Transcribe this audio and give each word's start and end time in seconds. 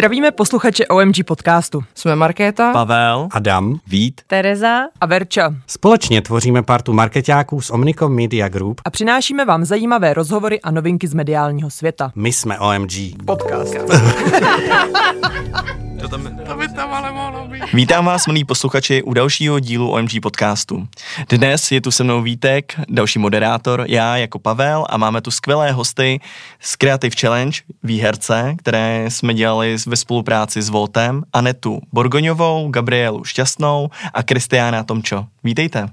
Zdravíme 0.00 0.30
posluchače 0.30 0.86
OMG 0.86 1.14
podcastu. 1.26 1.80
Jsme 1.94 2.16
Markéta, 2.16 2.72
Pavel, 2.72 3.28
Adam, 3.32 3.78
Vít, 3.86 4.20
Tereza 4.26 4.80
a 5.00 5.06
Verča. 5.06 5.54
Společně 5.66 6.22
tvoříme 6.22 6.62
partu 6.62 6.92
marketáků 6.92 7.60
z 7.60 7.70
Omnicom 7.70 8.14
Media 8.14 8.48
Group. 8.48 8.80
A 8.84 8.90
přinášíme 8.90 9.44
vám 9.44 9.64
zajímavé 9.64 10.14
rozhovory 10.14 10.60
a 10.60 10.70
novinky 10.70 11.08
z 11.08 11.14
mediálního 11.14 11.70
světa. 11.70 12.12
My 12.14 12.32
jsme 12.32 12.58
OMG. 12.58 12.92
Podcast. 13.26 13.74
To, 16.00 16.08
tam, 16.08 16.38
to 16.46 16.56
by 16.56 16.68
tam 16.68 16.92
ale 16.92 17.12
mohlo 17.12 17.48
být. 17.48 17.62
Vítám 17.72 18.04
vás, 18.04 18.26
milí 18.26 18.44
posluchači, 18.44 19.02
u 19.02 19.14
dalšího 19.14 19.60
dílu 19.60 19.90
OMG 19.90 20.10
podcastu. 20.22 20.88
Dnes 21.28 21.72
je 21.72 21.80
tu 21.80 21.90
se 21.90 22.04
mnou 22.04 22.22
Vítek, 22.22 22.80
další 22.88 23.18
moderátor, 23.18 23.84
já 23.88 24.16
jako 24.16 24.38
Pavel 24.38 24.86
a 24.90 24.96
máme 24.96 25.20
tu 25.20 25.30
skvělé 25.30 25.72
hosty 25.72 26.20
z 26.60 26.76
Creative 26.76 27.16
Challenge, 27.20 27.60
výherce, 27.82 28.54
které 28.58 29.04
jsme 29.08 29.34
dělali 29.34 29.76
ve 29.86 29.96
spolupráci 29.96 30.62
s 30.62 30.68
Voltem, 30.68 31.22
Anetu 31.32 31.80
Borgoňovou, 31.92 32.70
Gabrielu 32.70 33.24
Šťastnou 33.24 33.90
a 34.14 34.22
Kristiána 34.22 34.84
Tomčo. 34.84 35.26
Vítejte. 35.44 35.88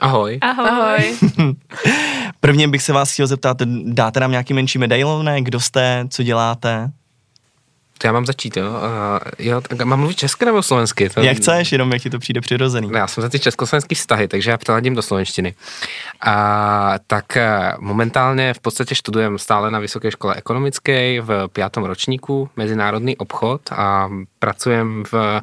Ahoj. 0.00 0.38
Ahoj. 0.40 0.68
Ahoj. 0.68 1.16
Prvně 2.40 2.68
bych 2.68 2.82
se 2.82 2.92
vás 2.92 3.12
chtěl 3.12 3.26
zeptat, 3.26 3.56
dáte 3.84 4.20
nám 4.20 4.30
nějaký 4.30 4.54
menší 4.54 4.78
medailonek, 4.78 5.44
kdo 5.44 5.60
jste, 5.60 6.04
co 6.10 6.22
děláte? 6.22 6.90
To 7.98 8.06
já 8.06 8.12
mám 8.12 8.26
začít, 8.26 8.56
jo? 8.56 8.66
Uh, 8.66 9.18
jo, 9.38 9.60
tak 9.60 9.80
mám 9.82 9.98
mluvit 9.98 10.16
česky 10.16 10.44
nebo 10.44 10.62
slovensky? 10.62 11.08
To... 11.08 11.20
Jak 11.20 11.36
chceš, 11.36 11.72
jenom 11.72 11.92
jak 11.92 12.02
ti 12.02 12.10
to 12.10 12.18
přijde 12.18 12.40
přirozený. 12.40 12.90
Já 12.94 13.06
jsem 13.06 13.22
za 13.22 13.28
ty 13.28 13.38
československý 13.38 13.94
vztahy, 13.94 14.28
takže 14.28 14.50
já 14.50 14.58
přeladím 14.58 14.94
do 14.94 15.02
slovenštiny. 15.02 15.54
A, 16.20 16.94
tak 17.06 17.36
eh, 17.36 17.72
momentálně 17.78 18.54
v 18.54 18.60
podstatě 18.60 18.94
študujem 18.94 19.38
stále 19.38 19.70
na 19.70 19.78
Vysoké 19.78 20.10
škole 20.10 20.34
ekonomické 20.34 21.20
v 21.20 21.48
pátom 21.52 21.84
ročníku 21.84 22.50
mezinárodní 22.56 23.16
obchod 23.16 23.60
a 23.72 24.08
pracujem 24.38 25.04
v, 25.12 25.40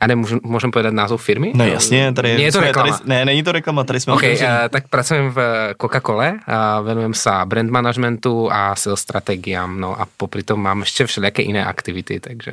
já 0.00 0.06
nemůžu, 0.06 0.38
můžem 0.42 0.70
povedat 0.70 0.94
název 0.94 1.22
firmy? 1.22 1.52
No 1.54 1.66
jasně, 1.66 2.12
tady 2.12 2.28
je 2.28 2.52
to 2.52 2.60
reklama. 2.60 2.98
Tady, 2.98 3.08
ne, 3.08 3.24
není 3.24 3.42
to 3.42 3.52
reklama, 3.52 3.84
tady 3.84 4.00
jsme 4.00 4.12
OK, 4.12 4.22
uh, 4.22 4.38
tak 4.70 4.88
pracujem 4.88 5.30
v 5.30 5.38
Coca-Cole, 5.74 6.38
a 6.46 6.80
venujem 6.80 7.14
se 7.14 7.30
brand 7.44 7.70
managementu 7.70 8.52
a 8.52 8.76
sales 8.76 9.00
strategiám, 9.00 9.80
no 9.80 10.00
a 10.00 10.06
popri 10.16 10.42
tom 10.42 10.62
mám 10.62 10.80
ještě 10.80 11.06
všelijaké 11.06 11.42
jiné 11.42 11.64
aktivity, 11.64 12.20
takže, 12.20 12.52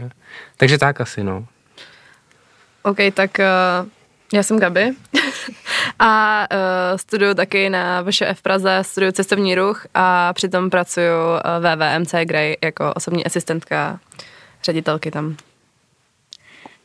takže 0.58 0.78
tak 0.78 1.02
asi, 1.02 1.24
no. 1.24 1.46
OK, 2.84 2.98
tak 3.14 3.32
uh, 3.40 3.90
já 4.34 4.44
jsem 4.44 4.60
Gabi 4.60 4.92
a 6.00 6.42
uh, 6.52 6.98
studuju 6.98 7.34
taky 7.34 7.70
na 7.70 8.04
VŠF 8.04 8.42
Praze, 8.42 8.80
studuju 8.82 9.12
cestovní 9.12 9.56
ruch 9.56 9.88
a 9.94 10.34
přitom 10.34 10.70
pracuju 10.70 11.08
uh, 11.08 11.66
VVMC 11.66 12.14
Grey 12.24 12.58
jako 12.64 12.94
osobní 12.94 13.26
asistentka 13.26 14.00
ředitelky 14.64 15.12
tam. 15.12 15.36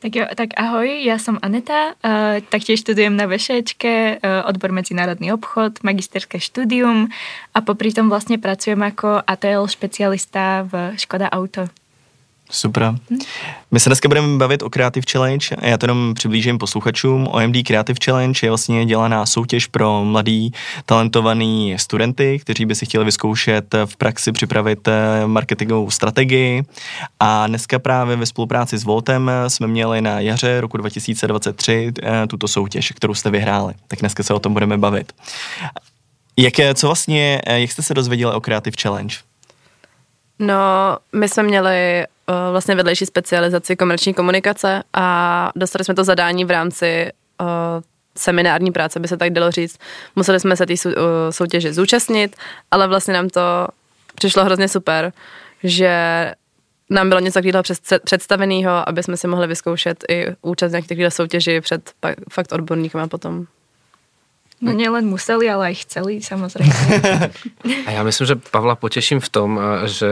Tak 0.01 0.17
jo, 0.17 0.27
tak 0.35 0.49
ahoj, 0.57 1.05
já 1.05 1.19
jsem 1.19 1.39
Aneta, 1.43 1.87
uh, 1.87 2.11
taktiež 2.49 2.81
študujem 2.81 3.17
na 3.17 3.27
VŠEčke, 3.27 4.19
uh, 4.25 4.49
odbor 4.49 4.73
medzinárodný 4.73 5.33
obchod, 5.33 5.83
magisterské 5.83 6.41
studium 6.41 7.09
a 7.55 7.61
popri 7.61 7.93
tom 7.93 8.09
vlastně 8.09 8.39
pracujem 8.39 8.81
jako 8.81 9.23
ATL 9.27 9.67
špecialista 9.67 10.63
v 10.63 10.93
Škoda 10.97 11.31
Auto. 11.31 11.69
Super. 12.51 12.95
My 13.71 13.81
se 13.81 13.89
dneska 13.89 14.09
budeme 14.09 14.39
bavit 14.39 14.63
o 14.63 14.71
Creative 14.71 15.05
Challenge 15.13 15.47
já 15.63 15.79
to 15.79 15.85
jenom 15.85 16.15
přiblížím 16.15 16.59
posluchačům. 16.59 17.27
OMD 17.29 17.57
Creative 17.67 17.99
Challenge 18.05 18.41
je 18.43 18.51
vlastně 18.51 18.87
dělaná 18.87 19.27
soutěž 19.27 19.67
pro 19.67 20.05
mladý, 20.05 20.53
talentovaný 20.87 21.75
studenty, 21.79 22.39
kteří 22.39 22.67
by 22.67 22.75
si 22.75 22.87
chtěli 22.87 23.05
vyzkoušet 23.05 23.75
v 23.85 23.97
praxi 23.97 24.33
připravit 24.33 24.89
eh, 24.89 25.27
marketingovou 25.27 25.91
strategii. 25.91 26.63
A 27.21 27.47
dneska 27.47 27.79
právě 27.79 28.17
ve 28.17 28.27
spolupráci 28.27 28.79
s 28.79 28.85
Voltem 28.85 29.31
jsme 29.49 29.67
měli 29.67 30.01
na 30.01 30.21
jaře 30.21 30.61
roku 30.61 30.77
2023 30.77 31.93
eh, 32.03 32.27
tuto 32.27 32.49
soutěž, 32.49 32.93
kterou 32.97 33.15
jste 33.15 33.31
vyhráli. 33.31 33.75
Tak 33.89 33.99
dneska 34.01 34.23
se 34.23 34.35
o 34.35 34.39
tom 34.39 34.53
budeme 34.53 34.79
bavit. 34.79 35.13
Jak, 36.37 36.59
je- 36.59 36.75
co 36.75 36.87
vlastně, 36.87 37.43
eh, 37.47 37.61
jak 37.61 37.73
jste 37.73 37.83
se 37.83 37.95
dozvěděli 37.95 38.35
o 38.35 38.41
Creative 38.41 38.77
Challenge? 38.83 39.17
No, 40.39 40.55
my 41.13 41.29
jsme 41.29 41.43
měli 41.43 42.05
vlastně 42.51 42.75
vedlejší 42.75 43.07
specializaci 43.07 43.77
komerční 43.77 44.15
komunikace 44.15 44.83
a 44.93 45.51
dostali 45.57 45.85
jsme 45.85 45.95
to 45.95 46.05
zadání 46.05 46.45
v 46.45 46.51
rámci 46.51 47.11
uh, 47.41 47.47
seminární 48.19 48.73
práce, 48.73 49.01
by 49.01 49.09
se 49.09 49.17
tak 49.17 49.31
dalo 49.31 49.51
říct. 49.51 49.79
Museli 50.17 50.41
jsme 50.41 50.57
se 50.57 50.67
té 50.67 50.75
uh, 50.87 50.93
soutěže 51.31 51.73
zúčastnit, 51.73 52.37
ale 52.71 52.89
vlastně 52.89 53.15
nám 53.15 53.29
to 53.29 53.41
přišlo 54.15 54.45
hrozně 54.45 54.69
super, 54.69 55.13
že 55.65 55.93
nám 56.91 57.09
bylo 57.09 57.21
něco 57.21 57.35
takového 57.35 57.63
představeného, 58.05 58.89
aby 58.89 59.03
jsme 59.03 59.17
si 59.17 59.27
mohli 59.27 59.47
vyzkoušet 59.47 60.05
i 60.09 60.27
účast 60.43 60.73
na 60.73 60.81
takovéhle 60.81 61.11
soutěži 61.11 61.61
před 61.61 61.91
fakt 62.31 62.53
odborníkama 62.53 63.09
potom. 63.09 63.47
No 64.59 64.75
nielen 64.75 65.07
museli, 65.07 65.47
ale 65.47 65.71
aj 65.71 65.87
chceli, 65.87 66.19
samozrejme. 66.19 66.75
A 67.87 67.91
já 67.91 68.03
myslím, 68.03 68.27
že 68.27 68.35
Pavla 68.51 68.75
potěším 68.75 69.21
v 69.21 69.29
tom, 69.29 69.61
eh, 69.61 69.89
že 69.89 70.11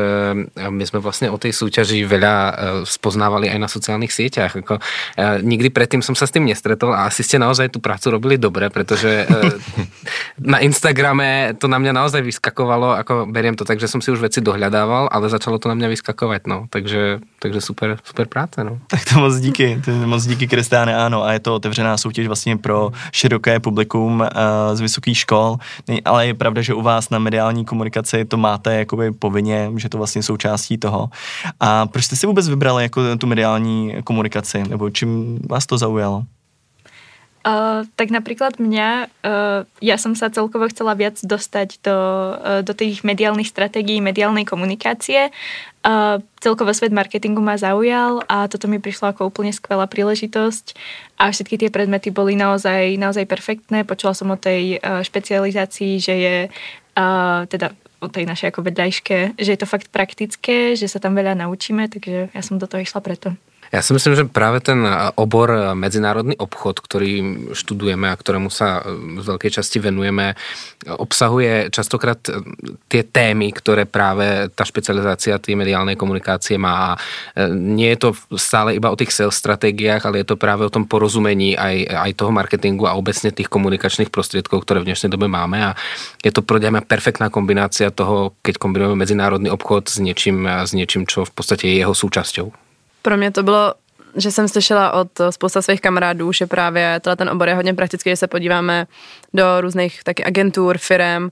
my 0.69 0.87
jsme 0.87 0.99
vlastně 0.99 1.31
o 1.31 1.39
té 1.39 1.53
soutěži 1.53 2.07
veľa 2.07 2.37
eh, 2.55 2.57
spoznávali 2.87 3.51
aj 3.51 3.59
na 3.59 3.69
sociálních 3.69 4.13
sítích. 4.13 4.55
Jako, 4.55 4.79
eh, 5.19 5.39
nikdy 5.43 5.71
předtím 5.71 6.03
jsem 6.03 6.15
se 6.15 6.27
s 6.27 6.31
tím 6.31 6.47
nestretol 6.47 6.95
a 6.95 7.11
asi 7.11 7.23
ste 7.23 7.39
naozaj 7.39 7.69
tu 7.69 7.81
prácu 7.81 8.11
robili 8.11 8.39
dobre, 8.39 8.71
protože 8.71 9.27
na 10.39 10.59
Instagrame 10.59 11.55
to 11.59 11.69
na 11.69 11.79
mě 11.79 11.93
naozaj 11.93 12.23
vyskakovalo, 12.23 12.95
jako 12.97 13.27
beriem 13.31 13.55
to 13.55 13.65
tak, 13.65 13.81
že 13.81 13.89
jsem 13.89 14.01
si 14.01 14.11
už 14.11 14.21
věci 14.21 14.41
dohľadával, 14.41 15.09
ale 15.13 15.29
začalo 15.29 15.59
to 15.59 15.69
na 15.69 15.75
mě 15.75 15.89
vyskakovat, 15.89 16.47
no. 16.47 16.67
Takže, 16.71 17.19
takže 17.39 17.61
super, 17.61 17.99
super 18.05 18.27
práce, 18.27 18.65
no. 18.65 18.79
Tak 18.87 19.05
to 19.05 19.21
moc 19.21 19.37
díky, 19.37 19.83
to 19.85 19.91
moc 19.91 20.27
díky 20.27 20.47
Kristáne, 20.47 20.97
ano, 20.97 21.25
a 21.25 21.33
je 21.33 21.41
to 21.41 21.55
otevřená 21.55 21.97
soutěž 21.97 22.27
vlastně 22.27 22.57
pro 22.57 22.93
široké 23.13 23.61
publikum 23.61 24.23
z 24.75 24.81
vysokých 24.81 25.19
škol, 25.19 25.57
ale 26.05 26.27
je 26.27 26.35
pravda, 26.35 26.63
že 26.63 26.75
u 26.75 26.83
vás 26.83 27.11
na 27.11 27.19
mediální 27.19 27.65
komunikaci 27.65 28.25
to 28.25 28.37
máte 28.37 28.75
jakoby 28.75 29.13
povinně, 29.13 29.71
že 29.77 29.89
to 29.89 29.99
vlastně 29.99 30.23
součástí 30.23 30.79
toho. 30.79 31.11
A 31.61 31.87
proč 31.87 32.05
jste 32.05 32.17
si 32.17 32.27
vůbec 32.27 32.49
vybrali 32.49 32.83
jako 32.83 33.17
tu 33.17 33.27
mediální 33.27 33.95
komunikaci, 34.05 34.65
nebo 34.69 34.91
čím 34.91 35.39
vás 35.51 35.67
to 35.67 35.79
zaujalo? 35.79 36.23
Uh, 37.47 37.87
tak 37.95 38.11
napríklad 38.11 38.59
mňa, 38.59 39.07
uh, 39.23 39.63
ja 39.79 39.97
som 40.03 40.19
sa 40.19 40.35
celkovo 40.35 40.67
chcela 40.67 40.99
viac 40.99 41.15
dostať 41.23 41.79
do, 41.79 41.95
uh, 41.95 42.67
do 42.67 42.75
tých 42.75 43.07
mediálnych 43.07 43.47
stratégií, 43.47 44.03
mediálnej 44.03 44.43
komunikácie. 44.43 45.31
Uh, 45.87 46.19
celkovo 46.43 46.75
svet 46.75 46.91
marketingu 46.91 47.39
ma 47.39 47.55
zaujal 47.55 48.27
a 48.27 48.51
toto 48.51 48.67
mi 48.67 48.83
prišlo 48.83 49.15
ako 49.15 49.31
úplne 49.31 49.55
skvelá 49.55 49.87
príležitosť 49.87 50.75
a 51.23 51.31
všetky 51.31 51.55
tie 51.63 51.71
predmety 51.71 52.11
boli 52.11 52.35
naozaj, 52.35 52.99
naozaj 52.99 53.31
perfektné. 53.31 53.87
Počula 53.87 54.19
som 54.19 54.35
o 54.35 54.35
tej 54.35 54.83
uh, 54.83 55.07
špecializácii, 55.07 56.03
že 56.03 56.15
je 56.19 56.37
uh, 56.51 57.47
teda 57.47 57.79
o 58.03 58.11
tej 58.11 58.27
našej 58.27 58.51
ako 58.51 58.67
vedľajške, 58.67 59.39
že 59.39 59.51
je 59.55 59.61
to 59.63 59.71
fakt 59.71 59.95
praktické, 59.95 60.75
že 60.75 60.91
sa 60.91 60.99
tam 60.99 61.15
veľa 61.15 61.39
naučíme, 61.39 61.87
takže 61.87 62.35
ja 62.35 62.43
som 62.43 62.59
do 62.59 62.67
toho 62.67 62.83
išla 62.83 62.99
preto. 62.99 63.39
Já 63.73 63.83
si 63.83 63.93
myslím, 63.93 64.15
že 64.17 64.25
právě 64.25 64.61
ten 64.61 64.89
obor 65.15 65.53
mezinárodní 65.75 66.37
obchod, 66.37 66.81
který 66.81 67.37
študujeme 67.53 68.11
a 68.11 68.17
kterému 68.17 68.51
se 68.51 68.65
z 69.21 69.27
velké 69.27 69.51
části 69.51 69.79
venujeme, 69.79 70.35
obsahuje 70.97 71.69
častokrát 71.71 72.19
ty 72.89 73.03
témy, 73.03 73.53
které 73.53 73.85
právě 73.85 74.49
ta 74.55 74.65
specializácia 74.65 75.39
té 75.39 75.57
mediálnej 75.57 75.97
komunikácie 75.97 76.59
má. 76.59 76.77
A 76.77 76.97
Nie 77.51 77.89
je 77.89 77.97
to 77.97 78.11
stále 78.37 78.75
iba 78.75 78.91
o 78.91 78.97
těch 78.97 79.13
sales 79.13 79.37
strategiách, 79.37 80.07
ale 80.07 80.19
je 80.19 80.25
to 80.25 80.37
právě 80.37 80.67
o 80.67 80.71
tom 80.71 80.85
porozumení 80.85 81.59
aj, 81.59 81.87
aj 81.97 82.11
toho 82.15 82.33
marketingu 82.33 82.89
a 82.89 82.93
obecně 82.93 83.31
těch 83.31 83.47
komunikačních 83.47 84.11
prostředků, 84.11 84.61
které 84.61 84.81
v 84.81 84.85
dnešní 84.85 85.11
době 85.11 85.29
máme. 85.29 85.67
A 85.67 85.75
je 86.25 86.33
to 86.33 86.43
pro 86.43 86.59
mě 86.59 86.81
perfektná 86.81 87.29
kombinácia 87.29 87.91
toho, 87.91 88.33
keď 88.43 88.57
kombinujeme 88.57 88.95
mezinárodní 88.95 89.51
obchod 89.51 89.89
s 89.89 89.99
něčím, 89.99 90.47
s 90.47 90.73
něčím, 90.73 91.07
čo 91.07 91.25
v 91.25 91.31
podstatě 91.31 91.69
je 91.69 91.77
jeho 91.77 91.95
součástí. 91.95 92.66
Pro 93.07 93.17
mě 93.17 93.31
to 93.31 93.43
bylo, 93.43 93.75
že 94.17 94.31
jsem 94.31 94.49
slyšela 94.49 94.93
od 94.93 95.09
spousta 95.31 95.63
svých 95.63 95.81
kamarádů, 95.81 96.33
že 96.33 96.47
právě 96.47 97.01
tenhle 97.01 97.17
ten 97.17 97.29
obor 97.29 97.49
je 97.49 97.55
hodně 97.55 97.75
praktický, 97.75 98.11
že 98.11 98.17
se 98.17 98.27
podíváme 98.27 98.87
do 99.35 99.61
různých 99.61 100.05
taky 100.05 100.25
agentur, 100.25 100.79
firem 100.79 101.31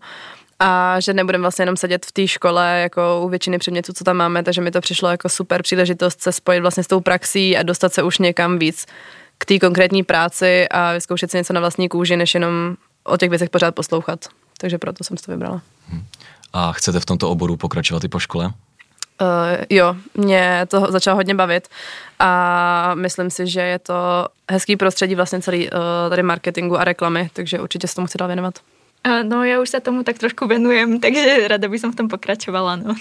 a 0.59 1.01
že 1.01 1.13
nebudeme 1.15 1.43
vlastně 1.43 1.63
jenom 1.63 1.77
sedět 1.77 2.07
v 2.07 2.13
té 2.13 2.27
škole 2.29 2.81
jako 2.83 3.21
u 3.25 3.29
většiny 3.29 3.59
předmětů, 3.59 3.93
co 3.93 4.05
tam 4.05 4.17
máme, 4.17 4.43
takže 4.43 4.61
mi 4.61 4.71
to 4.71 4.81
přišlo 4.81 5.09
jako 5.09 5.29
super 5.29 5.63
příležitost 5.63 6.21
se 6.21 6.33
spojit 6.33 6.61
vlastně 6.61 6.85
s 6.85 6.87
tou 6.87 7.01
praxí 7.01 7.57
a 7.57 7.63
dostat 7.63 7.93
se 7.93 8.03
už 8.03 8.19
někam 8.19 8.59
víc 8.59 8.87
k 9.39 9.45
té 9.45 9.59
konkrétní 9.59 10.03
práci 10.03 10.69
a 10.69 10.93
vyzkoušet 10.93 11.31
si 11.31 11.37
něco 11.37 11.53
na 11.53 11.61
vlastní 11.61 11.89
kůži, 11.89 12.17
než 12.17 12.35
jenom 12.35 12.77
o 13.05 13.17
těch 13.17 13.31
věcech 13.31 13.51
pořád 13.51 13.75
poslouchat. 13.75 14.25
Takže 14.59 14.79
proto 14.79 15.05
jsem 15.05 15.17
si 15.17 15.25
to 15.25 15.33
vybrala. 15.33 15.63
A 16.53 16.73
chcete 16.73 17.01
v 17.01 17.07
tomto 17.07 17.31
oboru 17.31 17.57
pokračovat 17.57 18.05
i 18.05 18.09
po 18.09 18.19
škole? 18.19 18.51
Uh, 19.21 19.63
jo, 19.71 19.97
mě 20.15 20.67
to 20.69 20.87
začalo 20.91 21.17
hodně 21.17 21.35
bavit 21.35 21.69
a 22.19 22.95
myslím 22.95 23.31
si, 23.31 23.47
že 23.47 23.61
je 23.61 23.79
to 23.79 24.29
hezký 24.51 24.77
prostředí 24.77 25.15
vlastně 25.15 25.43
celý 25.43 25.71
uh, 25.71 25.79
tady 26.09 26.23
marketingu 26.23 26.79
a 26.79 26.85
reklamy, 26.85 27.31
takže 27.33 27.61
určitě 27.61 27.89
se 27.89 27.95
tomu 27.95 28.07
chci 28.07 28.19
dál 28.19 28.29
věnovat. 28.29 28.59
Uh, 29.07 29.21
no 29.23 29.45
ja 29.45 29.61
už 29.61 29.69
sa 29.69 29.85
tomu 29.85 30.01
tak 30.01 30.17
trošku 30.17 30.49
venujem, 30.49 30.97
takže 30.97 31.49
rada 31.49 31.69
by 31.69 31.77
som 31.77 31.93
v 31.93 31.97
tom 32.01 32.09
pokračovala, 32.09 32.81
no. 32.81 32.97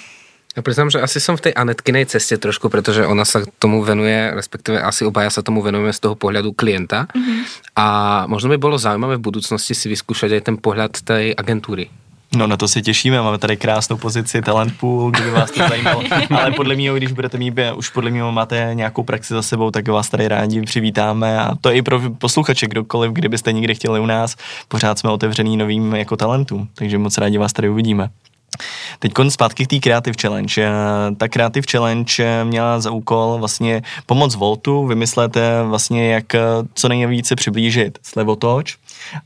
Ja 0.53 0.61
priznám, 0.61 0.93
že 0.93 1.01
asi 1.01 1.17
som 1.17 1.33
v 1.33 1.49
tej 1.49 1.53
Anetkinej 1.57 2.05
ceste 2.13 2.37
trošku, 2.37 2.69
pretože 2.69 3.01
ona 3.07 3.25
sa 3.25 3.41
tomu 3.57 3.81
venuje, 3.81 4.13
respektíve 4.37 4.77
asi 4.77 5.01
obaja 5.01 5.33
sa 5.33 5.41
tomu 5.41 5.65
venujeme 5.65 5.89
z 5.89 5.97
toho 5.97 6.13
pohľadu 6.13 6.53
klienta. 6.53 7.09
Mm-hmm. 7.09 7.39
A 7.73 7.85
možno 8.29 8.53
by 8.53 8.61
bolo 8.61 8.77
zaujímavé 8.77 9.17
v 9.17 9.25
budúcnosti 9.33 9.73
si 9.73 9.89
vyskúšať 9.89 10.37
aj 10.37 10.41
ten 10.45 10.55
pohľad 10.61 10.93
tej 11.01 11.33
agentúry. 11.33 11.89
No 12.35 12.47
na 12.47 12.57
to 12.57 12.67
se 12.67 12.81
těšíme, 12.81 13.21
máme 13.21 13.37
tady 13.37 13.57
krásnou 13.57 13.97
pozici 13.97 14.41
Talent 14.41 14.77
Pool, 14.79 15.11
kdyby 15.11 15.31
vás 15.31 15.51
to 15.51 15.67
zajímalo. 15.67 16.03
Ale 16.29 16.51
podle 16.51 16.75
mě, 16.75 16.93
když 16.97 17.11
budete 17.11 17.37
mít, 17.37 17.53
už 17.75 17.89
podle 17.89 18.11
mě 18.11 18.23
máte 18.23 18.69
nějakou 18.73 19.03
praxi 19.03 19.33
za 19.33 19.41
sebou, 19.41 19.71
tak 19.71 19.87
vás 19.87 20.09
tady 20.09 20.27
rádi 20.27 20.61
přivítáme 20.61 21.39
a 21.39 21.55
to 21.61 21.71
i 21.71 21.81
pro 21.81 22.01
posluchače, 22.17 22.67
kdokoliv, 22.67 23.11
kdybyste 23.11 23.51
někdy 23.51 23.75
chtěli 23.75 23.99
u 23.99 24.05
nás, 24.05 24.35
pořád 24.67 24.99
jsme 24.99 25.09
otevřený 25.09 25.57
novým 25.57 25.95
jako 25.95 26.17
talentům, 26.17 26.67
takže 26.75 26.97
moc 26.97 27.17
rádi 27.17 27.37
vás 27.37 27.53
tady 27.53 27.69
uvidíme. 27.69 28.09
Teď 28.99 29.11
zpátky 29.29 29.65
k 29.65 29.69
té 29.69 29.79
Creative 29.79 30.15
Challenge. 30.21 30.63
Eh, 30.63 31.15
ta 31.15 31.27
Creative 31.27 31.65
Challenge 31.71 32.13
eh, 32.19 32.45
měla 32.45 32.79
za 32.79 32.91
úkol 32.91 33.35
vlastně 33.39 33.81
pomoct 34.05 34.35
Voltu 34.35 34.85
vymyslet 34.85 35.37
eh, 35.37 35.63
vlastně, 35.63 36.13
jak 36.13 36.25
co 36.73 36.87
nejvíce 36.87 37.35
přiblížit 37.35 37.99
slevotoč 38.03 38.77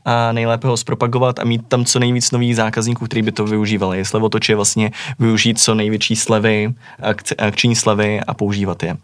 a 0.04 0.32
nejlépe 0.32 0.68
ho 0.68 0.76
zpropagovat 0.76 1.38
a 1.38 1.44
mít 1.44 1.68
tam 1.68 1.84
co 1.84 1.98
nejvíc 1.98 2.30
nových 2.30 2.56
zákazníků, 2.56 3.04
kteří 3.04 3.22
by 3.22 3.32
to 3.32 3.44
využívali. 3.44 4.04
Slevotoč 4.04 4.48
je 4.48 4.56
vlastně 4.56 4.90
využít 5.18 5.60
co 5.60 5.74
největší 5.74 6.16
slevy, 6.16 6.74
akční 7.38 7.76
slevy 7.76 8.20
a 8.20 8.34
používat 8.34 8.82
je. 8.82 8.96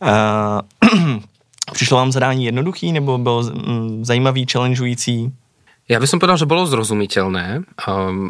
Přišlo 1.72 1.96
vám 1.96 2.12
zadání 2.12 2.44
jednoduchý 2.44 2.92
nebo 2.92 3.18
bylo 3.18 3.42
mm, 3.42 4.04
zajímavý, 4.04 4.46
challengeující? 4.52 5.32
Ja 5.92 6.00
by 6.00 6.08
som 6.08 6.24
povedal, 6.24 6.40
že 6.40 6.48
bolo 6.48 6.64
zrozumiteľné. 6.64 7.68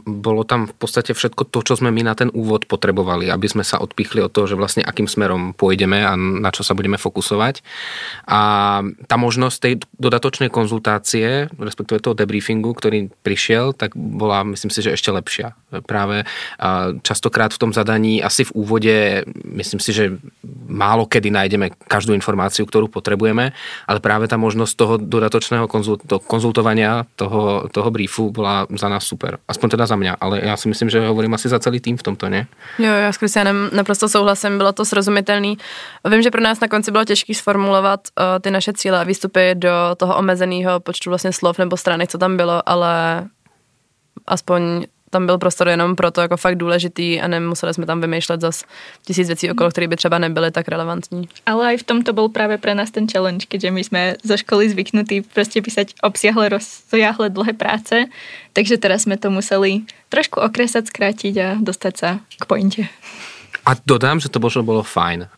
Bolo 0.03 0.43
tam 0.43 0.67
v 0.67 0.75
podstate 0.75 1.14
všetko 1.14 1.47
to, 1.47 1.62
čo 1.62 1.79
sme 1.79 1.94
my 1.94 2.03
na 2.03 2.19
ten 2.19 2.26
úvod 2.35 2.67
potrebovali, 2.67 3.31
aby 3.31 3.47
sme 3.47 3.62
sa 3.62 3.79
odpichli 3.79 4.19
od 4.19 4.35
toho, 4.35 4.50
že 4.50 4.59
vlastne 4.59 4.82
akým 4.82 5.06
smerom 5.06 5.55
pôjdeme 5.55 6.03
a 6.03 6.19
na 6.19 6.50
čo 6.50 6.67
sa 6.67 6.75
budeme 6.75 6.99
fokusovať. 6.99 7.62
A 8.26 8.41
tá 9.06 9.14
možnosť 9.14 9.56
tej 9.62 9.75
dodatočnej 9.94 10.50
konzultácie, 10.50 11.55
respektíve 11.55 12.03
toho 12.03 12.19
debriefingu, 12.19 12.75
ktorý 12.75 13.14
prišiel, 13.23 13.79
tak 13.79 13.94
bola, 13.94 14.43
myslím 14.43 14.75
si, 14.75 14.82
že 14.82 14.99
ešte 14.99 15.14
lepšia. 15.14 15.55
Práve 15.87 16.26
častokrát 17.06 17.55
v 17.55 17.62
tom 17.62 17.70
zadaní, 17.70 18.19
asi 18.19 18.43
v 18.43 18.59
úvode, 18.59 19.23
myslím 19.55 19.79
si, 19.79 19.94
že 19.94 20.19
málo 20.67 21.06
kedy 21.06 21.31
nájdeme 21.31 21.79
každú 21.87 22.11
informáciu, 22.11 22.67
ktorú 22.67 22.91
potrebujeme, 22.91 23.55
ale 23.87 23.99
práve 24.03 24.26
tá 24.26 24.35
možnosť 24.35 24.73
toho 24.75 24.94
dodatočného 24.99 25.70
konzultovania, 26.26 27.06
toho 27.14 27.51
toho, 27.72 27.90
briefu 27.90 28.31
byla 28.31 28.66
za 28.78 28.88
nás 28.88 29.04
super. 29.04 29.38
Aspoň 29.49 29.70
teda 29.70 29.87
za 29.87 29.96
mě, 29.96 30.12
ale 30.20 30.40
já 30.43 30.56
si 30.56 30.69
myslím, 30.69 30.90
že 30.90 31.06
hovorím 31.06 31.34
asi 31.34 31.49
za 31.49 31.58
celý 31.58 31.81
tým 31.81 31.96
v 31.96 32.02
tomto, 32.02 32.28
ne? 32.28 32.46
Jo, 32.78 32.93
já 32.93 33.12
s 33.12 33.16
Kristianem 33.16 33.70
naprosto 33.72 34.08
souhlasím, 34.08 34.58
bylo 34.58 34.72
to 34.72 34.84
srozumitelný. 34.84 35.58
Vím, 36.10 36.22
že 36.22 36.31
pro 36.31 36.40
nás 36.40 36.60
na 36.60 36.69
konci 36.69 36.90
bylo 36.90 37.04
těžké 37.04 37.34
sformulovat 37.34 38.00
uh, 38.00 38.25
ty 38.40 38.50
naše 38.50 38.72
cíle 38.72 39.00
a 39.00 39.04
výstupy 39.04 39.54
do 39.54 39.70
toho 39.96 40.16
omezeného 40.16 40.81
počtu 40.81 41.10
vlastně 41.10 41.32
slov 41.32 41.58
nebo 41.58 41.76
stránek, 41.76 42.10
co 42.10 42.19
tam 42.19 42.37
bylo, 42.37 42.69
ale 42.69 43.25
aspoň 44.26 44.87
tam 45.12 45.26
byl 45.26 45.38
prostor 45.38 45.69
jenom 45.69 45.97
pro 45.97 46.11
to 46.11 46.20
jako 46.20 46.37
fakt 46.37 46.56
důležitý 46.56 47.20
a 47.20 47.29
nemuseli 47.29 47.75
jsme 47.75 47.87
tam 47.87 48.00
vymýšlet 48.00 48.41
zas 48.41 48.64
tisíc 49.06 49.26
věcí 49.26 49.50
okolo, 49.50 49.70
které 49.70 49.88
by 49.88 49.97
třeba 49.97 50.19
nebyly 50.19 50.50
tak 50.50 50.69
relevantní. 50.69 51.29
Ale 51.47 51.75
i 51.75 51.76
v 51.76 51.82
tom 51.82 52.03
to 52.03 52.12
byl 52.12 52.29
právě 52.29 52.59
pro 52.59 52.75
nás 52.75 52.91
ten 52.91 53.06
challenge, 53.09 53.47
keďže 53.49 53.70
my 53.70 53.85
jsme 53.85 54.14
zo 54.23 54.37
školy 54.37 54.70
zvyknutí 54.70 55.20
prostě 55.20 55.62
písať 55.62 55.94
obsiahle, 56.03 56.49
rozsiahle 56.49 57.31
dlhé 57.31 57.53
práce, 57.53 58.05
takže 58.53 58.76
teraz 58.76 59.03
jsme 59.03 59.17
to 59.17 59.31
museli 59.31 59.81
trošku 60.09 60.41
okresat, 60.41 60.87
zkrátit 60.87 61.38
a 61.38 61.56
dostat 61.61 61.97
se 61.97 62.19
k 62.41 62.44
pointe. 62.44 62.82
A 63.62 63.79
dodám, 63.87 64.19
že 64.19 64.26
to 64.26 64.43
možno 64.43 64.67
bolo 64.67 64.82
fajn, 64.82 65.31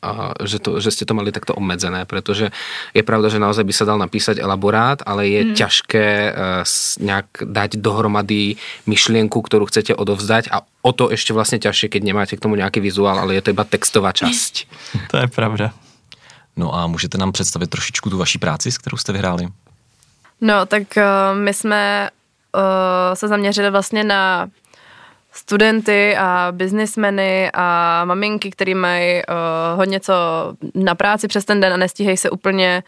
že, 0.49 0.57
to, 0.57 0.81
že 0.81 0.97
ste 0.97 1.05
to 1.05 1.13
mali 1.13 1.29
takto 1.29 1.53
obmedzené, 1.53 2.09
pretože 2.09 2.49
je 2.97 3.05
pravda, 3.05 3.29
že 3.29 3.37
naozaj 3.37 3.69
by 3.69 3.75
sa 3.77 3.85
dal 3.85 4.01
napísať 4.01 4.41
elaborát, 4.41 5.05
ale 5.05 5.29
je 5.29 5.41
mm. 5.45 5.53
ťažké 5.53 6.07
e, 6.09 6.31
nejak 7.05 7.45
dať 7.45 7.77
dohromady 7.85 8.57
myšlienku, 8.89 9.37
ktorú 9.37 9.69
chcete 9.69 9.93
odovzdať 9.93 10.49
a 10.49 10.65
o 10.65 10.91
to 10.97 11.13
ešte 11.13 11.37
vlastne 11.37 11.61
ťažšie, 11.61 11.93
keď 11.93 12.01
nemáte 12.01 12.35
k 12.41 12.41
tomu 12.41 12.57
nejaký 12.57 12.81
vizuál, 12.81 13.21
ale 13.21 13.37
je 13.37 13.45
to 13.45 13.53
iba 13.53 13.65
textová 13.69 14.17
časť. 14.17 14.55
To 15.13 15.21
je 15.21 15.29
pravda. 15.29 15.77
No 16.57 16.75
a 16.75 16.87
můžete 16.87 17.19
nám 17.19 17.33
představit 17.33 17.71
trošičku 17.71 18.11
tu 18.11 18.19
vaší 18.19 18.39
práci, 18.39 18.73
s 18.73 18.79
kterou 18.79 18.97
jste 18.97 19.13
vyhráli? 19.13 19.49
No, 20.41 20.67
tak 20.67 20.83
uh, 20.97 21.39
my 21.39 21.55
jsme 21.55 22.11
uh, 22.55 23.15
se 23.15 23.29
zaměřili 23.29 23.71
vlastně 23.71 24.05
na 24.05 24.49
studenty 25.35 26.17
a 26.17 26.49
biznismeny 26.51 27.51
a 27.55 28.05
maminky, 28.05 28.51
který 28.51 28.75
mají 28.75 29.15
uh, 29.15 29.79
hodně 29.79 30.01
co 30.01 30.15
na 30.75 30.95
práci 30.95 31.29
přes 31.29 31.45
ten 31.45 31.61
den 31.61 31.73
a 31.73 31.77
nestíhají 31.77 32.17
se 32.17 32.31
úplně 32.31 32.83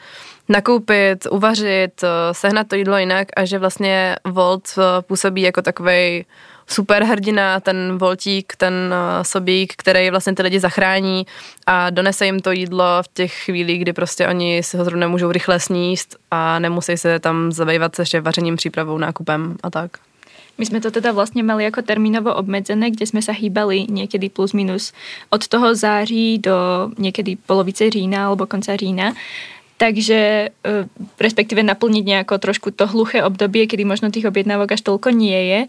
nakoupit, 0.48 1.26
uvařit, 1.30 2.02
uh, 2.02 2.08
sehnat 2.32 2.68
to 2.68 2.76
jídlo 2.76 2.98
jinak 2.98 3.28
a 3.36 3.44
že 3.44 3.58
vlastně 3.58 4.16
Volt 4.24 4.68
uh, 4.78 4.84
působí 5.00 5.42
jako 5.42 5.62
takový 5.62 6.26
superhrdina, 6.66 7.60
ten 7.60 7.98
Voltík, 7.98 8.56
ten 8.56 8.74
uh, 8.74 9.22
sobík, 9.22 9.72
který 9.76 10.10
vlastně 10.10 10.34
ty 10.34 10.42
lidi 10.42 10.60
zachrání 10.60 11.26
a 11.66 11.90
donese 11.90 12.26
jim 12.26 12.40
to 12.40 12.52
jídlo 12.52 12.84
v 13.02 13.08
těch 13.14 13.32
chvílích, 13.32 13.80
kdy 13.80 13.92
prostě 13.92 14.28
oni 14.28 14.62
si 14.62 14.76
ho 14.76 14.84
zrovna 14.84 15.08
můžou 15.08 15.32
rychle 15.32 15.60
sníst 15.60 16.16
a 16.30 16.58
nemusí 16.58 16.96
se 16.96 17.18
tam 17.18 17.52
zabývat 17.52 17.98
ještě 17.98 18.20
vařením, 18.20 18.56
přípravou, 18.56 18.98
nákupem 18.98 19.56
a 19.62 19.70
tak. 19.70 19.90
My 20.56 20.64
sme 20.64 20.80
to 20.80 20.88
teda 20.88 21.12
vlastne 21.12 21.44
mali 21.44 21.68
ako 21.68 21.84
termínovo 21.84 22.32
obmedzené, 22.32 22.88
kde 22.88 23.04
sme 23.04 23.20
sa 23.20 23.36
hýbali 23.36 23.92
niekedy 23.92 24.32
plus 24.32 24.56
minus 24.56 24.96
od 25.28 25.44
toho 25.44 25.76
září 25.76 26.40
do 26.40 26.88
niekedy 26.96 27.36
polovice 27.36 27.90
října 27.90 28.26
alebo 28.26 28.48
konca 28.48 28.76
října. 28.76 29.12
Takže 29.76 30.48
e, 30.48 30.88
respektíve 31.20 31.60
naplniť 31.60 32.04
nejako 32.08 32.40
trošku 32.40 32.72
to 32.72 32.88
hluché 32.88 33.20
obdobie, 33.20 33.68
kedy 33.68 33.84
možno 33.84 34.08
tých 34.08 34.24
objednávok 34.24 34.72
až 34.72 34.88
toľko 34.88 35.12
nie 35.12 35.36
je. 35.36 35.60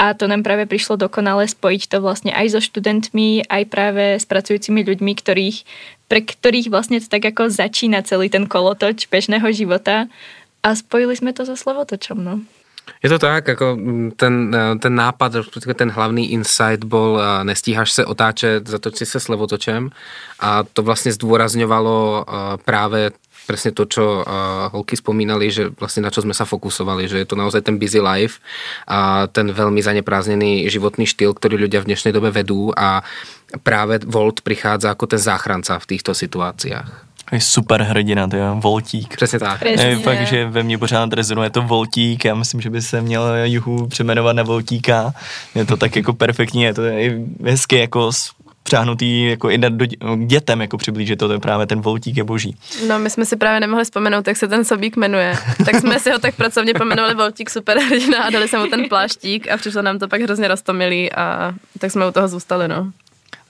A 0.00 0.16
to 0.16 0.24
nám 0.24 0.40
práve 0.40 0.64
prišlo 0.64 0.96
dokonale 0.96 1.44
spojiť 1.44 1.92
to 1.92 2.00
vlastne 2.00 2.32
aj 2.32 2.56
so 2.56 2.60
študentmi, 2.64 3.44
aj 3.52 3.62
práve 3.68 4.16
s 4.16 4.24
pracujúcimi 4.24 4.80
ľuďmi, 4.80 5.12
ktorých, 5.12 5.68
pre 6.08 6.24
ktorých 6.24 6.72
vlastne 6.72 7.04
to 7.04 7.12
tak 7.12 7.28
ako 7.28 7.52
začína 7.52 8.00
celý 8.00 8.32
ten 8.32 8.48
kolotoč 8.48 9.12
bežného 9.12 9.52
života. 9.52 10.08
A 10.64 10.72
spojili 10.72 11.12
sme 11.12 11.36
to 11.36 11.44
so 11.44 11.52
slovotočom, 11.52 12.16
no. 12.16 12.40
Je 13.02 13.08
to 13.08 13.18
tak, 13.18 13.48
jako 13.48 13.76
mm, 13.76 14.10
ten, 14.16 14.54
eh, 14.54 14.78
ten 14.78 14.94
nápad, 14.94 15.32
ten 15.74 15.90
hlavní 15.90 16.32
insight 16.32 16.84
bol, 16.84 17.20
eh, 17.20 17.44
nestíhaš 17.44 17.92
se 17.92 18.06
otáčet, 18.06 18.66
zatoč 18.66 18.96
si 18.96 19.06
se 19.06 19.20
slevotočem 19.20 19.90
a 20.40 20.62
to 20.62 20.82
vlastně 20.82 21.12
zdôrazňovalo 21.12 22.24
eh, 22.28 22.32
právě 22.64 23.10
presne 23.50 23.74
to, 23.74 23.82
uh, 23.82 24.70
holky 24.70 24.94
spomínali, 24.94 25.50
že 25.50 25.74
vlastne 25.74 26.06
na 26.06 26.14
čo 26.14 26.22
sme 26.22 26.30
sa 26.30 26.46
fokusovali, 26.46 27.10
že 27.10 27.18
je 27.18 27.26
to 27.26 27.34
naozaj 27.34 27.66
ten 27.66 27.82
busy 27.82 27.98
life 27.98 28.38
a 28.86 29.26
ten 29.26 29.50
veľmi 29.50 29.82
zanepráznený 29.82 30.70
životný 30.70 31.02
štýl, 31.02 31.34
ktorý 31.34 31.66
ľudia 31.66 31.82
v 31.82 31.90
dnešnej 31.90 32.14
dobe 32.14 32.30
vedú 32.30 32.70
a 32.78 33.02
práve 33.66 33.98
Volt 34.06 34.46
prichádza 34.46 34.94
ako 34.94 35.16
ten 35.16 35.18
záchranca 35.18 35.82
v 35.82 35.88
týchto 35.90 36.14
situáciách 36.14 37.09
je 37.32 37.40
super 37.40 37.82
hrdina, 37.82 38.28
to 38.28 38.36
je 38.36 38.42
Voltík. 38.54 39.16
Přesně 39.16 39.38
tak. 39.38 39.60
Přesně. 39.60 39.86
Je 39.86 39.96
fakt, 39.96 40.26
že 40.26 40.46
ve 40.46 40.62
mně 40.62 40.78
pořád 40.78 41.12
rezonuje 41.12 41.50
to 41.50 41.62
Voltík, 41.62 42.24
já 42.24 42.34
myslím, 42.34 42.60
že 42.60 42.70
by 42.70 42.82
se 42.82 43.00
měl 43.00 43.24
Juhu 43.44 43.86
přeměnovat 43.86 44.36
na 44.36 44.42
Voltíka. 44.42 45.12
Je 45.54 45.64
to 45.64 45.76
tak 45.76 45.96
jako 45.96 46.12
perfektní, 46.12 46.62
je 46.62 46.74
to 46.74 46.82
i 46.82 47.24
hezky 47.44 47.78
jako 47.78 48.10
přáhnutý 48.62 49.24
jako 49.24 49.50
i 49.50 49.58
do, 49.58 49.86
dětem 50.26 50.60
jako 50.60 50.78
přiblížit 50.78 51.18
to, 51.18 51.26
to 51.26 51.32
je 51.32 51.40
právě 51.40 51.66
ten 51.66 51.80
voltík 51.80 52.16
je 52.16 52.24
boží. 52.24 52.56
No 52.88 52.98
my 52.98 53.10
jsme 53.10 53.24
si 53.24 53.36
právě 53.36 53.60
nemohli 53.60 53.84
vzpomenout, 53.84 54.28
jak 54.28 54.36
se 54.36 54.48
ten 54.48 54.64
sobík 54.64 54.96
jmenuje. 54.96 55.36
Tak 55.64 55.74
jsme 55.74 56.00
si 56.00 56.10
ho 56.10 56.18
tak 56.18 56.34
pracovně 56.34 56.74
pomenovali 56.74 57.14
voltík 57.14 57.50
superhrdina 57.50 58.22
a 58.22 58.30
dali 58.30 58.48
jsme 58.48 58.58
mu 58.58 58.66
ten 58.66 58.88
pláštík 58.88 59.50
a 59.50 59.56
přišlo 59.56 59.82
nám 59.82 59.98
to 59.98 60.08
pak 60.08 60.20
hrozně 60.20 60.48
roztomilý 60.48 61.12
a 61.12 61.54
tak 61.78 61.90
jsme 61.90 62.08
u 62.08 62.12
toho 62.12 62.28
zůstali, 62.28 62.68
no. 62.68 62.92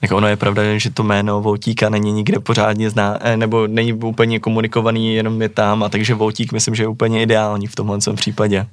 Tak 0.01 0.11
ono 0.11 0.27
je 0.27 0.35
pravda, 0.35 0.77
že 0.77 0.89
to 0.89 1.03
jméno 1.03 1.41
Voltíka 1.41 1.89
není 1.89 2.11
nikde 2.11 2.39
pořádně 2.39 2.89
zná, 2.89 3.17
eh, 3.21 3.37
nebo 3.37 3.67
není 3.67 3.93
úplně 3.93 4.39
komunikovaný, 4.39 5.15
jenom 5.15 5.41
je 5.41 5.49
tam, 5.49 5.83
a 5.83 5.89
takže 5.89 6.13
Voltík 6.13 6.51
myslím, 6.51 6.75
že 6.75 6.83
je 6.83 6.87
úplně 6.87 7.21
ideální 7.21 7.67
v 7.67 7.75
tomhle 7.75 7.97
případě. 8.15 8.65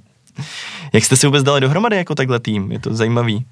Jak 0.93 1.05
jste 1.05 1.17
si 1.17 1.27
vůbec 1.27 1.43
dali 1.43 1.61
dohromady 1.61 1.97
jako 1.97 2.15
takhle 2.15 2.41
tým? 2.41 2.73
Je 2.73 2.79
to 2.79 2.95
zajímavý. 2.95 3.45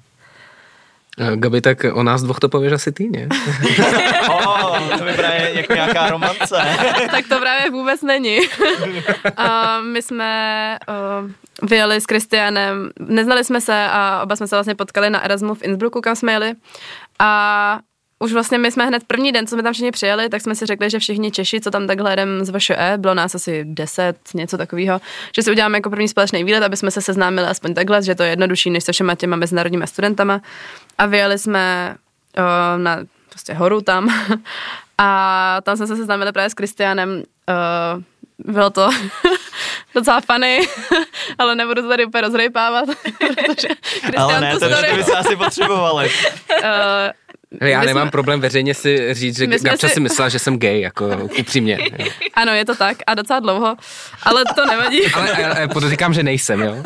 Eh, 1.19 1.35
Gabi, 1.35 1.61
tak 1.61 1.85
o 1.93 2.03
nás 2.03 2.23
dvoch 2.23 2.39
to 2.39 2.49
pověš 2.49 2.73
asi 2.73 2.91
ty, 2.91 3.09
ne? 3.09 3.27
oh, 4.29 4.97
to 4.97 5.05
vypadá 5.05 5.29
jako 5.29 5.73
nějaká 5.73 6.09
romance. 6.09 6.55
tak 7.11 7.27
to 7.27 7.39
právě 7.39 7.69
vůbec 7.71 8.01
není. 8.01 8.39
uh, 8.39 8.45
my 9.91 10.01
jsme 10.01 10.77
uh, 10.89 11.69
vyjeli 11.69 12.01
s 12.01 12.05
Kristianem, 12.05 12.89
neznali 12.99 13.43
jsme 13.43 13.61
se 13.61 13.87
a 13.91 14.21
oba 14.23 14.35
jsme 14.35 14.47
se 14.47 14.55
vlastně 14.55 14.75
potkali 14.75 15.09
na 15.09 15.23
Erasmu 15.23 15.55
v 15.55 15.63
Innsbrucku, 15.63 16.01
kam 16.01 16.15
jsme 16.15 16.31
jeli. 16.31 16.53
A 17.19 17.79
už 18.19 18.33
vlastně 18.33 18.57
my 18.57 18.71
jsme 18.71 18.85
hned 18.85 19.03
první 19.07 19.31
den, 19.31 19.47
co 19.47 19.55
jsme 19.55 19.63
tam 19.63 19.73
všichni 19.73 19.91
přijeli, 19.91 20.29
tak 20.29 20.41
jsme 20.41 20.55
si 20.55 20.65
řekli, 20.65 20.89
že 20.89 20.99
všichni 20.99 21.31
Češi, 21.31 21.61
co 21.61 21.71
tam 21.71 21.87
takhle 21.87 22.13
jdem 22.13 22.45
z 22.45 22.57
VŠE, 22.57 22.93
bylo 22.97 23.13
nás 23.13 23.35
asi 23.35 23.65
10, 23.65 24.17
něco 24.33 24.57
takového, 24.57 25.01
že 25.35 25.43
si 25.43 25.51
uděláme 25.51 25.77
jako 25.77 25.89
první 25.89 26.07
společný 26.07 26.43
výlet, 26.43 26.63
aby 26.63 26.77
jsme 26.77 26.91
se 26.91 27.01
seznámili 27.01 27.47
aspoň 27.47 27.73
takhle, 27.73 28.03
že 28.03 28.15
to 28.15 28.23
je 28.23 28.29
jednodušší 28.29 28.69
než 28.69 28.83
se 28.83 28.91
všema 28.91 29.15
těma 29.15 29.35
mezinárodníma 29.35 29.85
studentama. 29.85 30.41
A 30.97 31.05
vyjeli 31.05 31.39
jsme 31.39 31.95
uh, 32.37 32.83
na 32.83 32.97
prostě 33.29 33.53
horu 33.53 33.81
tam. 33.81 34.09
A 34.97 35.59
tam 35.63 35.77
jsme 35.77 35.87
se 35.87 35.95
seznámili 35.95 36.31
právě 36.31 36.49
s 36.49 36.53
Kristianem. 36.53 37.09
Uh, 37.19 38.53
bylo 38.53 38.69
to 38.69 38.89
docela 39.95 40.21
funny, 40.21 40.67
ale 41.37 41.55
nebudu 41.55 41.81
to 41.81 41.87
tady 41.87 42.05
úplně 42.05 42.21
rozrejpávat, 42.21 42.85
protože 43.17 43.67
Ale 44.17 44.41
ne, 44.41 44.53
to, 44.53 44.59
to 44.59 44.95
by 44.95 45.03
se 45.03 45.17
asi 45.17 45.35
potřebovali. 45.35 46.09
Uh, 46.63 46.65
já 47.61 47.81
nemám 47.81 48.07
jsme... 48.07 48.11
problém 48.11 48.41
veřejně 48.41 48.73
si 48.73 49.13
říct, 49.13 49.37
že 49.37 49.47
Gabča 49.47 49.87
si... 49.87 49.93
si 49.93 49.99
myslela, 49.99 50.29
že 50.29 50.39
jsem 50.39 50.59
gay, 50.59 50.81
jako 50.81 51.29
upřímně. 51.39 51.77
Ano, 52.33 52.53
je 52.53 52.65
to 52.65 52.75
tak 52.75 52.97
a 53.07 53.15
docela 53.15 53.39
dlouho, 53.39 53.75
ale 54.23 54.43
to 54.55 54.65
nevadí. 54.65 55.07
ale, 55.13 55.45
ale 55.45 55.67
podotýkám, 55.67 56.13
že 56.13 56.23
nejsem, 56.23 56.61
jo? 56.61 56.83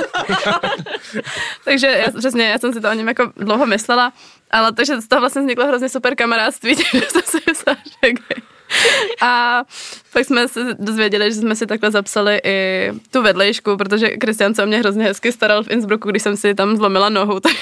takže 1.66 1.88
já, 1.88 2.12
přesně, 2.18 2.50
já 2.50 2.60
jsem 2.60 2.74
si 2.74 2.82
to 2.82 2.90
o 2.90 2.94
něm 2.94 3.08
jako 3.08 3.32
dlouho 3.36 3.66
myslela, 3.66 4.14
ale 4.52 4.72
takže 4.72 5.02
z 5.02 5.08
toho 5.08 5.20
vlastně 5.20 5.42
vzniklo 5.42 5.68
hrozně 5.68 5.90
super 5.90 6.16
kamarádství, 6.16 6.76
že 6.76 7.02
jsem 7.02 7.22
si 7.26 7.38
myslela, 7.48 7.78
že 7.86 8.12
gay. 8.12 8.42
A 9.22 9.64
pak 10.14 10.26
jsme 10.26 10.48
se 10.48 10.76
dozvěděli, 10.80 11.32
že 11.32 11.40
jsme 11.40 11.56
si 11.56 11.68
takhle 11.68 11.92
zapsali 11.92 12.42
i 12.44 12.90
tu 13.12 13.22
vedlejšku, 13.22 13.78
protože 13.78 14.10
Kristian 14.10 14.54
se 14.54 14.64
o 14.64 14.66
mě 14.66 14.78
hrozně 14.78 15.04
hezky 15.04 15.32
staral 15.32 15.64
v 15.64 15.72
Innsbrucku, 15.72 16.10
když 16.10 16.24
jsem 16.24 16.38
si 16.38 16.56
tam 16.56 16.78
zlomila 16.78 17.10
nohu, 17.10 17.40
takže 17.40 17.58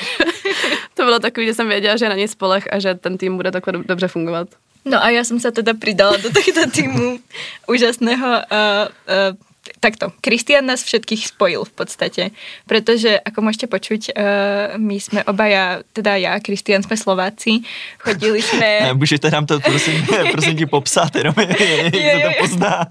to 0.93 1.03
bylo 1.03 1.19
takový, 1.19 1.45
že 1.45 1.53
jsem 1.53 1.67
věděla, 1.67 1.97
že 1.97 2.05
je 2.05 2.09
na 2.09 2.15
ní 2.15 2.27
spolech 2.27 2.67
a 2.71 2.79
že 2.79 2.95
ten 2.95 3.17
tým 3.17 3.37
bude 3.37 3.51
takhle 3.51 3.73
dobře 3.85 4.07
fungovat. 4.07 4.47
No 4.85 5.03
a 5.03 5.09
já 5.09 5.23
jsem 5.23 5.39
se 5.39 5.51
teda 5.51 5.73
přidala 5.73 6.17
do 6.17 6.29
tohto 6.33 6.71
týmu 6.71 7.19
úžasného 7.67 8.27
uh, 8.27 8.87
uh, 9.31 9.37
takto, 9.79 10.11
Kristian 10.21 10.65
nás 10.65 10.83
všetkých 10.83 11.27
spojil 11.27 11.61
v 11.63 11.73
podstate, 11.73 12.23
pretože, 12.65 13.19
ako 13.21 13.39
môžete 13.41 13.67
počuť, 13.69 14.01
uh, 14.11 14.75
my 14.81 14.97
sme 14.97 15.21
obaja, 15.29 15.85
teda 15.93 16.15
ja, 16.17 16.33
Kristian, 16.41 16.81
sme 16.81 16.97
Slováci, 16.97 17.61
chodili 18.01 18.41
sme... 18.41 18.89
Můžete 18.93 19.31
nám 19.31 19.45
to, 19.45 19.59
prosím, 19.59 20.07
prosím 20.31 20.57
ti 20.57 20.65
popsat, 20.65 21.15
jenom 21.15 21.33
jak 21.37 22.23
to 22.23 22.31
pozná. 22.39 22.87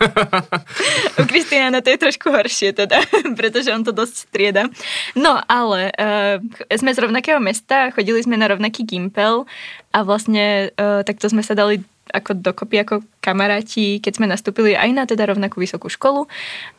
U 1.20 1.22
Kristiana 1.28 1.84
to 1.84 1.92
je 1.92 2.00
trošku 2.00 2.32
horšie 2.32 2.72
teda, 2.72 3.04
pretože 3.38 3.68
on 3.72 3.84
to 3.84 3.92
dosť 3.92 4.14
strieda. 4.30 4.66
No 5.12 5.36
ale 5.44 5.92
uh, 5.92 6.40
sme 6.72 6.96
z 6.96 7.02
rovnakého 7.04 7.40
mesta, 7.40 7.92
chodili 7.92 8.24
sme 8.24 8.40
na 8.40 8.48
rovnaký 8.48 8.88
gimpel 8.88 9.44
a 9.92 9.98
vlastne 10.00 10.72
uh, 10.80 11.04
takto 11.04 11.28
sme 11.28 11.44
sa 11.44 11.52
dali 11.52 11.84
ako 12.10 12.42
dokopy 12.42 12.82
ako 12.82 13.06
kamaráti, 13.22 14.02
keď 14.02 14.12
sme 14.18 14.26
nastúpili 14.26 14.74
aj 14.74 14.90
na 14.90 15.06
teda 15.06 15.30
rovnakú 15.30 15.62
vysokú 15.62 15.86
školu 15.86 16.26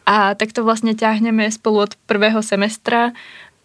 a 0.03 0.35
takto 0.35 0.67
vlastne 0.67 0.91
ťahneme 0.91 1.47
spolu 1.47 1.87
od 1.87 1.95
prvého 2.03 2.43
semestra 2.43 3.15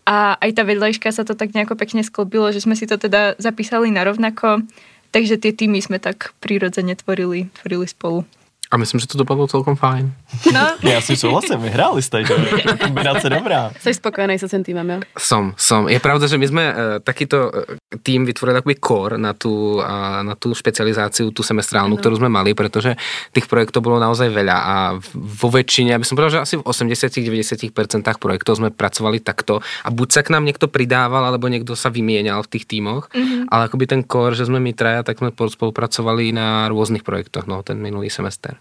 a 0.06 0.38
aj 0.38 0.50
tá 0.54 0.62
vedľajška 0.62 1.10
sa 1.10 1.26
to 1.26 1.34
tak 1.34 1.50
nejako 1.50 1.74
pekne 1.74 2.06
sklbilo, 2.06 2.54
že 2.54 2.62
sme 2.62 2.78
si 2.78 2.86
to 2.86 2.94
teda 2.94 3.34
zapísali 3.42 3.90
na 3.90 4.06
rovnako, 4.06 4.62
takže 5.10 5.42
tie 5.42 5.50
týmy 5.50 5.82
sme 5.82 5.98
tak 5.98 6.30
prirodzene 6.38 6.94
tvorili, 6.94 7.50
tvorili 7.58 7.90
spolu. 7.90 8.22
A 8.70 8.76
myslím, 8.76 9.00
že 9.00 9.06
to 9.06 9.18
dopadlo 9.18 9.46
celkom 9.46 9.76
fajn. 9.76 10.12
No. 10.52 10.66
Já 10.82 11.00
si 11.00 11.16
souhlasím, 11.16 11.60
vyhráli 11.60 12.02
jste, 12.02 12.24
že? 12.24 12.34
Kombinace 12.82 13.30
dobrá. 13.30 13.70
Jsi 13.80 13.94
spokojený 13.94 14.38
se 14.38 14.48
svým 14.48 14.64
týmem, 14.64 14.90
jo? 14.90 15.00
Som, 15.18 15.54
som. 15.56 15.88
Je 15.88 16.00
pravda, 16.00 16.26
že 16.26 16.38
my 16.38 16.48
jsme 16.48 16.74
uh, 16.74 16.78
takýto 17.04 17.50
uh, 17.50 17.62
tým 18.02 18.26
vytvorili 18.26 18.58
takový 18.58 18.74
core 18.86 19.18
na 19.18 19.32
tu, 19.32 19.76
uh, 19.76 19.82
na 20.22 20.34
tu 20.34 20.54
špecializáciu, 20.54 21.30
tu 21.30 21.42
semestrálnu, 21.42 21.96
no. 21.96 21.96
kterou 21.96 22.16
jsme 22.16 22.28
mali, 22.28 22.54
protože 22.54 22.96
těch 23.32 23.46
projektů 23.46 23.80
bylo 23.80 24.00
naozaj 24.00 24.28
veľa 24.28 24.56
a 24.58 24.74
vo 25.14 25.48
aby 25.56 26.04
som 26.04 26.16
povedal, 26.16 26.30
že 26.30 26.40
asi 26.40 26.54
v 26.56 26.62
80-90% 26.62 28.18
projektů 28.18 28.56
jsme 28.56 28.70
pracovali 28.70 29.20
takto 29.20 29.60
a 29.84 29.90
buď 29.90 30.12
se 30.12 30.22
k 30.22 30.30
nám 30.30 30.44
někdo 30.44 30.68
pridával, 30.68 31.24
alebo 31.24 31.48
někdo 31.48 31.76
se 31.76 31.90
vyměňal 31.90 32.42
v 32.42 32.46
těch 32.46 32.64
týmoch, 32.66 33.08
mm-hmm. 33.14 33.44
ale 33.48 33.64
akoby 33.64 33.86
ten 33.86 34.04
core, 34.12 34.36
že 34.36 34.46
jsme 34.46 34.60
my 34.60 34.72
traja, 34.72 35.02
tak 35.02 35.18
jsme 35.18 35.30
spolupracovali 35.48 36.32
na 36.32 36.68
různých 36.68 37.02
projektoch, 37.02 37.46
no, 37.46 37.62
ten 37.62 37.78
minulý 37.78 38.10
semestr 38.10 38.55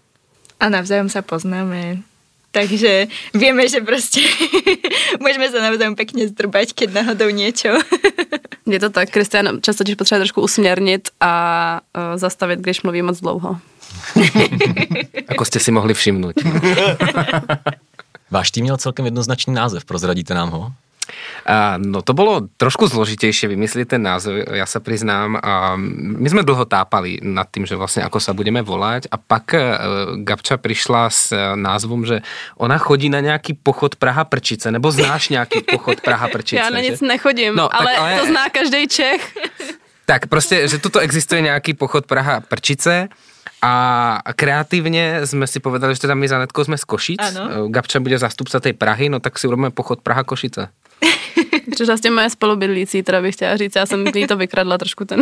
a 0.60 0.68
navzájom 0.68 1.08
sa 1.08 1.22
poznáme. 1.22 2.02
Takže 2.50 3.06
vieme, 3.34 3.68
že 3.68 3.80
prostě 3.80 4.20
můžeme 5.20 5.50
se 5.50 5.60
navzájem 5.60 5.94
pěkně 5.94 6.28
zdrbať, 6.28 6.72
keď 6.72 6.92
náhodou 6.92 7.28
niečo. 7.28 7.68
Je 8.66 8.80
to 8.80 8.90
tak, 8.90 9.10
Kristian 9.10 9.60
často 9.62 9.84
těž 9.84 9.94
potřebuje 9.94 10.20
trošku 10.20 10.42
usměrnit 10.42 11.08
a 11.20 11.32
uh, 11.96 12.18
zastavit, 12.18 12.60
když 12.60 12.82
mluví 12.82 13.02
moc 13.02 13.20
dlouho. 13.20 13.56
Ako 15.28 15.44
jste 15.44 15.60
si 15.60 15.70
mohli 15.70 15.94
všimnout. 15.94 16.34
Váš 18.30 18.50
tým 18.50 18.64
měl 18.64 18.76
celkem 18.76 19.04
jednoznačný 19.04 19.54
název, 19.54 19.84
prozradíte 19.84 20.34
nám 20.34 20.50
ho? 20.50 20.72
A, 21.46 21.74
no 21.76 22.02
to 22.02 22.12
bylo 22.12 22.40
trošku 22.56 22.86
zložitější 22.86 23.46
vymyslet 23.46 23.88
ten 23.88 24.02
název, 24.02 24.46
já 24.50 24.66
se 24.66 24.80
přiznám. 24.80 25.38
A 25.42 25.76
my 25.96 26.30
jsme 26.30 26.42
dlouho 26.42 26.64
tápali 26.64 27.18
nad 27.22 27.46
tím, 27.54 27.66
že 27.66 27.76
vlastně 27.76 28.02
ako 28.02 28.20
sa 28.20 28.32
budeme 28.32 28.62
volať 28.62 29.10
a 29.10 29.16
pak 29.16 29.54
uh, 29.54 29.60
Gabča 30.22 30.56
přišla 30.56 31.10
s 31.10 31.32
uh, 31.32 31.38
názvom, 31.56 32.06
že 32.06 32.22
ona 32.56 32.78
chodí 32.78 33.08
na 33.08 33.20
nějaký 33.20 33.54
pochod 33.54 33.96
Praha 33.96 34.24
Prčice, 34.24 34.70
nebo 34.70 34.92
znáš 34.92 35.28
nějaký 35.28 35.60
pochod 35.72 36.00
Praha 36.00 36.28
Prčice? 36.28 36.62
Já 36.62 36.70
na 36.70 36.80
nic 36.80 36.98
že? 36.98 37.06
nechodím, 37.06 37.56
no, 37.56 37.68
ale, 37.74 37.92
tak, 37.92 38.00
ale 38.00 38.20
to 38.20 38.26
zná 38.26 38.48
každý 38.48 38.88
Čech. 38.88 39.34
Tak 40.06 40.26
prostě, 40.26 40.68
že 40.68 40.78
tuto 40.78 40.98
existuje 40.98 41.40
nějaký 41.40 41.74
pochod 41.74 42.06
Praha 42.06 42.40
Prčice 42.40 43.08
a 43.66 44.18
kreativně 44.36 45.26
jsme 45.26 45.46
si 45.46 45.60
povedali, 45.60 45.94
že 45.94 46.00
teda 46.00 46.14
my 46.14 46.28
za 46.28 46.38
Netkou 46.38 46.64
jsme 46.64 46.78
z 46.78 46.84
Košic, 46.84 47.18
ano. 47.18 47.68
Gabča 47.68 48.00
bude 48.00 48.18
zastupca 48.18 48.60
tej 48.60 48.72
Prahy, 48.72 49.08
no 49.08 49.20
tak 49.20 49.38
si 49.38 49.46
urobíme 49.46 49.70
pochod 49.70 50.00
Praha 50.00 50.24
Košice. 50.24 50.68
Což 51.76 51.86
vlastně 51.86 52.10
moje 52.10 52.30
spolubydlící, 52.30 53.02
teda 53.02 53.22
bych 53.22 53.34
chtěla 53.34 53.56
říct, 53.56 53.76
já 53.76 53.86
jsem 53.86 54.06
jí 54.14 54.26
to 54.26 54.36
vykradla 54.36 54.78
trošku 54.78 55.04
ten 55.04 55.20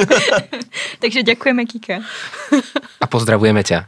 Takže 0.98 1.22
děkujeme, 1.22 1.64
Kika. 1.64 1.94
A 3.00 3.06
pozdravujeme 3.06 3.62
tě. 3.62 3.82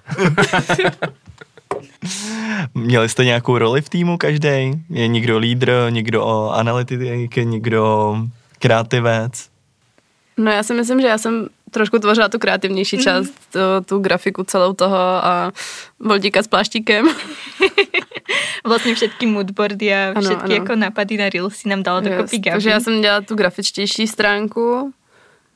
Měli 2.75 3.09
jste 3.09 3.25
nějakou 3.25 3.59
roli 3.59 3.83
v 3.83 3.89
týmu 3.89 4.19
každý? 4.19 4.73
Je 4.91 5.09
někdo 5.09 5.39
lídr, 5.39 5.73
někdo 5.91 6.51
analytik, 6.51 7.37
někdo 7.37 8.17
kreativec? 8.59 9.49
No 10.37 10.51
já 10.51 10.63
si 10.63 10.75
myslím, 10.75 11.01
že 11.01 11.07
já 11.07 11.19
jsem 11.19 11.49
trošku 11.73 11.99
tvořila 11.99 12.29
tu 12.29 12.39
kreativnější 12.39 12.97
mm. 12.97 13.03
část, 13.03 13.33
tu, 13.53 13.59
tu 13.87 13.99
grafiku 13.99 14.45
celou 14.45 14.73
toho 14.73 14.97
a 14.99 15.53
Voldíka 16.01 16.43
s 16.43 16.47
pláštíkem. 16.47 17.09
vlastně 18.65 18.95
všetky 18.95 19.27
moodboardy 19.27 19.95
a 19.95 20.11
ano, 20.11 20.21
všetky 20.21 20.45
ano. 20.45 20.55
jako 20.55 20.77
nápady 20.77 21.17
na 21.17 21.29
Reelsy 21.29 21.69
nám 21.69 21.83
dalo 21.83 22.01
dokopy 22.01 22.39
Gabi. 22.39 22.55
Takže 22.55 22.71
já 22.71 22.81
jsem 22.81 23.01
dělala 23.01 23.21
tu 23.21 23.35
grafičtější 23.35 24.07
stránku. 24.07 24.93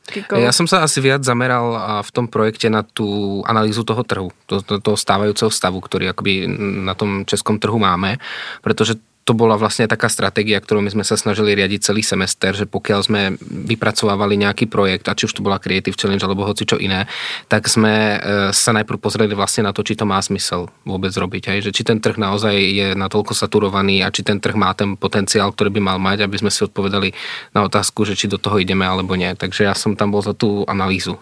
Kiko. 0.06 0.36
Já 0.36 0.52
jsem 0.52 0.66
se 0.66 0.78
asi 0.78 1.00
viac 1.00 1.24
zameral 1.24 1.82
v 2.02 2.12
tom 2.12 2.28
projekte 2.28 2.70
na 2.70 2.82
tu 2.82 3.42
analýzu 3.46 3.84
toho 3.84 4.02
trhu, 4.04 4.30
to, 4.46 4.62
to, 4.62 4.80
toho 4.80 4.96
stávajícího 4.96 5.50
stavu, 5.50 5.80
který 5.80 6.08
akoby 6.08 6.48
na 6.58 6.94
tom 6.94 7.26
českom 7.26 7.58
trhu 7.58 7.78
máme, 7.78 8.16
protože 8.62 8.94
to 9.26 9.34
bola 9.34 9.58
vlastne 9.58 9.90
taká 9.90 10.06
stratégia, 10.06 10.62
ktorú 10.62 10.78
my 10.86 10.94
sme 10.94 11.02
sa 11.02 11.18
snažili 11.18 11.58
riadiť 11.58 11.90
celý 11.90 12.06
semester, 12.06 12.54
že 12.54 12.62
pokiaľ 12.70 13.00
sme 13.02 13.34
vypracovávali 13.42 14.38
nejaký 14.38 14.70
projekt, 14.70 15.10
a 15.10 15.18
či 15.18 15.26
už 15.26 15.34
to 15.34 15.42
bola 15.42 15.58
Creative 15.58 15.98
Challenge 15.98 16.22
alebo 16.22 16.46
hoci 16.46 16.62
čo 16.62 16.78
iné, 16.78 17.10
tak 17.50 17.66
sme 17.66 17.94
e, 18.14 18.18
sa 18.54 18.70
najprv 18.70 19.02
pozreli 19.02 19.34
vlastne 19.34 19.66
na 19.66 19.74
to, 19.74 19.82
či 19.82 19.98
to 19.98 20.06
má 20.06 20.22
smysel 20.22 20.70
vôbec 20.86 21.10
robiť. 21.10 21.50
Hej? 21.50 21.58
Že 21.66 21.74
či 21.74 21.82
ten 21.82 21.98
trh 21.98 22.14
naozaj 22.14 22.54
je 22.54 22.88
natoľko 22.94 23.34
saturovaný 23.34 24.06
a 24.06 24.14
či 24.14 24.22
ten 24.22 24.38
trh 24.38 24.54
má 24.54 24.70
ten 24.78 24.94
potenciál, 24.94 25.50
ktorý 25.50 25.74
by 25.74 25.82
mal 25.82 25.98
mať, 25.98 26.22
aby 26.22 26.46
sme 26.46 26.54
si 26.54 26.62
odpovedali 26.62 27.10
na 27.50 27.66
otázku, 27.66 28.06
že 28.06 28.14
či 28.14 28.30
do 28.30 28.38
toho 28.38 28.62
ideme 28.62 28.86
alebo 28.86 29.18
nie. 29.18 29.34
Takže 29.34 29.66
ja 29.66 29.74
som 29.74 29.98
tam 29.98 30.14
bol 30.14 30.22
za 30.22 30.38
tú 30.38 30.62
analýzu. 30.70 31.18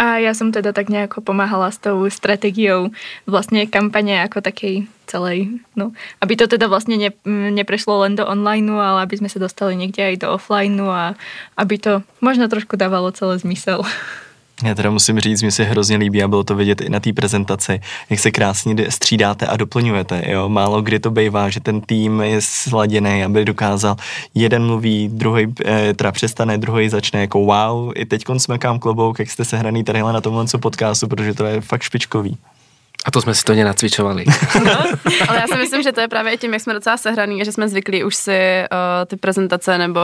A 0.00 0.16
ja 0.16 0.32
som 0.32 0.48
teda 0.48 0.72
tak 0.72 0.88
nejako 0.88 1.20
pomáhala 1.20 1.68
s 1.68 1.76
tou 1.76 2.08
stratégiou 2.08 2.88
vlastne 3.28 3.68
kampane 3.68 4.24
ako 4.24 4.40
takej 4.40 4.88
celej. 5.04 5.60
No, 5.76 5.92
aby 6.24 6.40
to 6.40 6.48
teda 6.48 6.72
vlastne 6.72 6.96
ne, 6.96 7.12
neprešlo 7.28 8.08
len 8.08 8.16
do 8.16 8.24
online, 8.24 8.64
ale 8.72 9.04
aby 9.04 9.20
sme 9.20 9.28
sa 9.28 9.36
dostali 9.36 9.76
niekde 9.76 10.00
aj 10.00 10.24
do 10.24 10.32
offline 10.32 10.80
a 10.88 11.12
aby 11.60 11.76
to 11.76 12.00
možno 12.24 12.48
trošku 12.48 12.80
dávalo 12.80 13.12
celé 13.12 13.36
zmysel. 13.44 13.84
Já 14.64 14.74
teda 14.74 14.90
musím 14.90 15.20
říct, 15.20 15.42
mi 15.42 15.52
se 15.52 15.64
hrozně 15.64 15.96
líbí 15.96 16.22
a 16.22 16.28
bylo 16.28 16.44
to 16.44 16.54
vidět 16.54 16.80
i 16.80 16.88
na 16.88 17.00
té 17.00 17.12
prezentaci, 17.12 17.80
jak 18.10 18.20
se 18.20 18.30
krásně 18.30 18.90
střídáte 18.90 19.46
a 19.46 19.56
doplňujete. 19.56 20.22
Jo? 20.26 20.48
Málo 20.48 20.82
kdy 20.82 20.98
to 20.98 21.10
bývá, 21.10 21.48
že 21.48 21.60
ten 21.60 21.80
tým 21.80 22.20
je 22.20 22.40
sladěný, 22.40 23.24
aby 23.24 23.44
dokázal 23.44 23.96
jeden 24.34 24.66
mluví, 24.66 25.08
druhý 25.12 25.54
eh, 25.64 25.94
teda 25.94 26.12
přestane, 26.12 26.58
druhý 26.58 26.88
začne 26.88 27.20
jako 27.20 27.38
wow, 27.38 27.92
i 27.94 28.06
teď 28.06 28.22
smekám 28.36 28.78
klobouk, 28.78 29.18
jak 29.18 29.30
jste 29.30 29.44
se 29.44 29.56
hraný 29.56 29.84
tady 29.84 30.00
na 30.00 30.20
tomhle 30.20 30.44
podcastu, 30.60 31.08
protože 31.08 31.34
to 31.34 31.44
je 31.44 31.60
fakt 31.60 31.82
špičkový. 31.82 32.38
A 33.04 33.10
to 33.10 33.20
jsme 33.20 33.34
si 33.34 33.44
to 33.44 33.54
nenacvičovali. 33.54 34.24
No, 34.64 34.72
ale 35.28 35.38
já 35.38 35.46
si 35.46 35.58
myslím, 35.58 35.82
že 35.82 35.92
to 35.92 36.00
je 36.00 36.08
právě 36.08 36.36
tím, 36.36 36.52
jak 36.52 36.62
jsme 36.62 36.74
docela 36.74 36.96
sehraný 36.96 37.40
a 37.40 37.44
že 37.44 37.52
jsme 37.52 37.68
zvyklí 37.68 38.04
už 38.04 38.16
si 38.16 38.38
uh, 38.72 38.76
ty 39.06 39.16
prezentace 39.16 39.78
nebo 39.78 40.00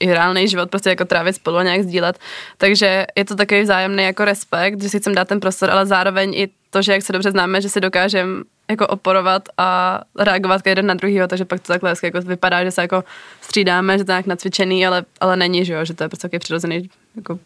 i 0.00 0.12
reálný 0.12 0.48
život 0.48 0.70
prostě 0.70 0.90
jako 0.90 1.04
trávit 1.04 1.36
spolu 1.36 1.56
a 1.56 1.62
nějak 1.62 1.82
sdílet. 1.82 2.18
Takže 2.58 3.06
je 3.16 3.24
to 3.24 3.36
takový 3.36 3.62
vzájemný 3.62 4.02
jako 4.02 4.24
respekt, 4.24 4.82
že 4.82 4.88
si 4.88 5.00
chcem 5.00 5.14
dát 5.14 5.28
ten 5.28 5.40
prostor, 5.40 5.70
ale 5.70 5.86
zároveň 5.86 6.34
i 6.34 6.48
to, 6.70 6.82
že 6.82 6.92
jak 6.92 7.02
se 7.02 7.12
dobře 7.12 7.30
známe, 7.30 7.60
že 7.60 7.68
si 7.68 7.80
dokážeme 7.80 8.42
jako 8.70 8.86
oporovat 8.86 9.42
a 9.58 10.00
reagovat 10.18 10.66
jeden 10.66 10.86
na 10.86 10.94
druhýho, 10.94 11.28
takže 11.28 11.44
pak 11.44 11.60
to 11.60 11.66
takhle 11.66 11.94
jako 12.02 12.20
vypadá, 12.20 12.64
že 12.64 12.70
se 12.70 12.82
jako 12.82 13.04
střídáme, 13.40 13.98
že 13.98 14.04
to 14.04 14.12
nějak 14.12 14.26
nacvičený, 14.26 14.86
ale, 14.86 15.04
ale 15.20 15.36
není, 15.36 15.64
že 15.64 15.72
jo, 15.72 15.84
že 15.84 15.94
to 15.94 16.04
je 16.04 16.08
prostě 16.08 16.28
takový 16.28 16.38
přirozený 16.38 16.90
jako 17.16 17.38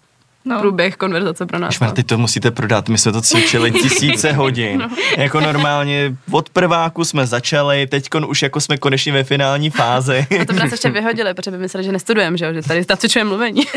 no. 0.45 0.61
průběh 0.61 0.97
konverzace 0.97 1.47
pro 1.47 1.59
nás. 1.59 1.75
Šmar, 1.75 1.91
teď 1.91 2.07
to 2.07 2.19
musíte 2.19 2.51
prodat, 2.51 2.89
my 2.89 2.99
jsme 2.99 3.13
to 3.13 3.23
cvičili 3.23 3.73
tisíce 3.83 4.33
hodin. 4.33 4.79
No. 4.79 4.91
Jako 5.17 5.41
normálně 5.41 6.17
od 6.31 6.51
prváku 6.51 7.05
jsme 7.05 7.27
začali, 7.27 7.87
teď 7.87 8.09
už 8.27 8.43
jako 8.43 8.61
jsme 8.61 8.77
konečně 8.77 9.13
ve 9.13 9.25
finální 9.25 9.71
fázi. 9.71 10.27
A 10.41 10.45
to 10.45 10.53
by 10.53 10.59
nás 10.59 10.73
ještě 10.73 10.91
vyhodili, 10.91 11.35
protože 11.35 11.51
by 11.51 11.59
mysleli, 11.59 11.85
že 11.85 11.93
nestudujeme, 11.93 12.39
že, 12.39 12.55
že 12.55 12.63
tady 12.63 12.85
nacvičujeme 12.89 13.29
mluvení. 13.29 13.63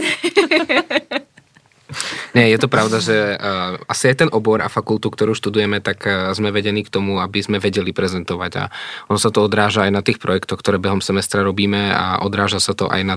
Ne, 2.36 2.52
je 2.52 2.60
to 2.60 2.68
pravda, 2.68 3.00
že 3.00 3.16
uh, 3.40 3.80
asi 3.88 4.12
aj 4.12 4.28
ten 4.28 4.30
obor 4.36 4.60
a 4.60 4.68
fakultu, 4.68 5.08
ktorú 5.08 5.32
študujeme, 5.32 5.80
tak 5.80 6.04
uh, 6.04 6.36
sme 6.36 6.52
vedení 6.52 6.84
k 6.84 6.92
tomu, 6.92 7.24
aby 7.24 7.40
sme 7.40 7.64
vedeli 7.64 7.96
prezentovať 7.96 8.52
a 8.60 8.64
ono 9.08 9.16
sa 9.16 9.32
to 9.32 9.40
odráža 9.48 9.88
aj 9.88 9.92
na 9.96 10.02
tých 10.04 10.20
projektoch, 10.20 10.60
ktoré 10.60 10.84
behom 10.84 11.00
semestra 11.00 11.48
robíme 11.48 11.96
a 11.96 12.20
odráža 12.20 12.60
sa 12.60 12.76
to 12.76 12.92
aj 12.92 13.02
na 13.08 13.16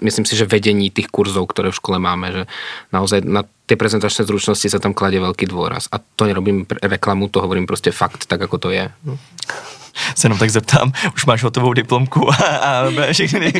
myslím 0.00 0.24
si, 0.24 0.36
že 0.36 0.48
vedení 0.48 0.90
tých 0.90 1.12
kurzov, 1.12 1.50
ktoré 1.52 1.70
v 1.70 1.78
škole 1.78 1.98
máme, 1.98 2.32
že 2.32 2.42
naozaj 2.92 3.26
na 3.26 3.44
tie 3.66 3.76
prezentačné 3.76 4.24
zručnosti 4.24 4.68
sa 4.68 4.80
tam 4.80 4.96
kladie 4.96 5.20
veľký 5.20 5.46
dôraz. 5.46 5.92
A 5.92 6.00
to 6.00 6.24
nerobím 6.24 6.64
reklamu, 6.82 7.28
to 7.28 7.40
hovorím 7.40 7.66
prostě 7.66 7.92
fakt, 7.92 8.26
tak 8.26 8.42
ako 8.42 8.58
to 8.58 8.70
je. 8.70 8.90
No 9.04 9.18
se 10.14 10.26
jenom 10.26 10.38
tak 10.38 10.50
zeptám, 10.50 10.92
už 11.14 11.26
máš 11.26 11.42
hotovou 11.42 11.72
diplomku 11.72 12.32
a, 12.32 12.34
a 12.34 12.84
všechny, 13.12 13.52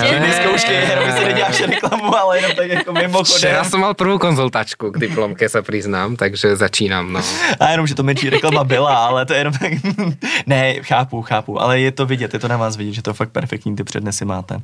všechny 0.00 0.32
zkoušky, 0.32 0.72
jenom 0.72 1.12
si 1.12 1.24
neděláš 1.24 1.60
reklamu, 1.60 2.16
ale 2.16 2.38
jenom 2.38 2.52
tak 2.56 2.68
jako 2.68 2.92
mimochodem. 2.92 3.36
Včera 3.38 3.64
jsem 3.64 3.80
mal 3.80 3.94
prvou 3.94 4.18
konzultačku 4.18 4.90
k 4.90 4.98
diplomke, 4.98 5.48
se 5.48 5.62
přiznám, 5.62 6.16
takže 6.16 6.56
začínám, 6.56 7.12
no. 7.12 7.20
A 7.60 7.70
jenom, 7.70 7.86
že 7.86 7.94
to 7.94 8.02
menší 8.02 8.30
reklama 8.30 8.64
byla, 8.64 9.06
ale 9.06 9.26
to 9.26 9.32
je 9.32 9.38
jenom 9.38 9.52
tak, 9.52 9.72
ne, 10.46 10.74
chápu, 10.82 11.22
chápu, 11.22 11.60
ale 11.60 11.80
je 11.80 11.92
to 11.92 12.06
vidět, 12.06 12.34
je 12.34 12.40
to 12.40 12.48
na 12.48 12.56
vás 12.56 12.76
vidět, 12.76 12.92
že 12.92 13.02
to 13.02 13.14
fakt 13.14 13.30
perfektní 13.30 13.76
ty 13.76 13.84
přednesy 13.84 14.24
máte. 14.24 14.60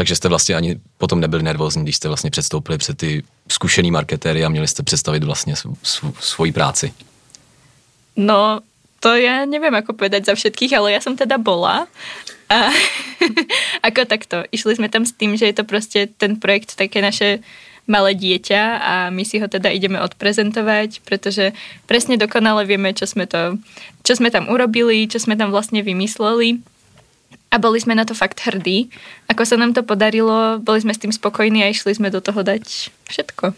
Takže 0.00 0.16
jste 0.16 0.28
vlastně 0.28 0.54
ani 0.54 0.80
potom 0.98 1.20
nebyli 1.20 1.42
nervózní, 1.42 1.82
když 1.82 1.96
jste 1.96 2.08
vlastně 2.08 2.30
předstoupili 2.30 2.78
před 2.78 2.96
ty 2.96 3.22
zkušený 3.48 3.90
marketéry 3.90 4.44
a 4.44 4.48
měli 4.48 4.68
jste 4.68 4.82
představit 4.82 5.24
vlastně 5.24 5.54
svoji 6.20 6.52
práci. 6.52 6.92
No, 8.16 8.64
to 9.04 9.12
ja 9.12 9.44
neviem 9.44 9.76
ako 9.76 9.92
povedať 9.92 10.24
za 10.24 10.32
všetkých, 10.32 10.72
ale 10.72 10.96
ja 10.96 11.04
som 11.04 11.20
teda 11.20 11.36
bola. 11.36 11.84
A 12.48 12.72
ako 13.92 14.08
takto, 14.08 14.48
išli 14.48 14.80
sme 14.80 14.88
tam 14.88 15.04
s 15.04 15.12
tým, 15.12 15.36
že 15.36 15.52
je 15.52 15.60
to 15.60 15.68
proste 15.68 16.08
ten 16.16 16.40
projekt 16.40 16.80
také 16.80 17.04
naše 17.04 17.44
malé 17.84 18.16
dieťa 18.16 18.62
a 18.80 18.94
my 19.12 19.28
si 19.28 19.36
ho 19.36 19.52
teda 19.52 19.68
ideme 19.68 20.00
odprezentovať, 20.00 21.04
pretože 21.04 21.52
presne 21.84 22.16
dokonale 22.16 22.64
vieme, 22.64 22.96
čo 22.96 23.04
sme, 23.04 23.28
to, 23.28 23.60
čo 24.00 24.16
sme 24.16 24.32
tam 24.32 24.48
urobili, 24.48 25.04
čo 25.12 25.20
sme 25.20 25.36
tam 25.36 25.52
vlastne 25.52 25.84
vymysleli 25.84 26.64
a 27.50 27.58
boli 27.58 27.82
sme 27.82 27.98
na 27.98 28.06
to 28.06 28.14
fakt 28.14 28.40
hrdí. 28.46 28.90
Ako 29.26 29.42
sa 29.42 29.58
nám 29.58 29.74
to 29.74 29.82
podarilo, 29.82 30.62
boli 30.62 30.78
sme 30.80 30.94
s 30.94 31.02
tým 31.02 31.10
spokojní 31.10 31.66
a 31.66 31.70
išli 31.74 31.94
sme 31.94 32.10
do 32.10 32.22
toho 32.22 32.42
dať 32.42 32.94
všetko. 33.10 33.52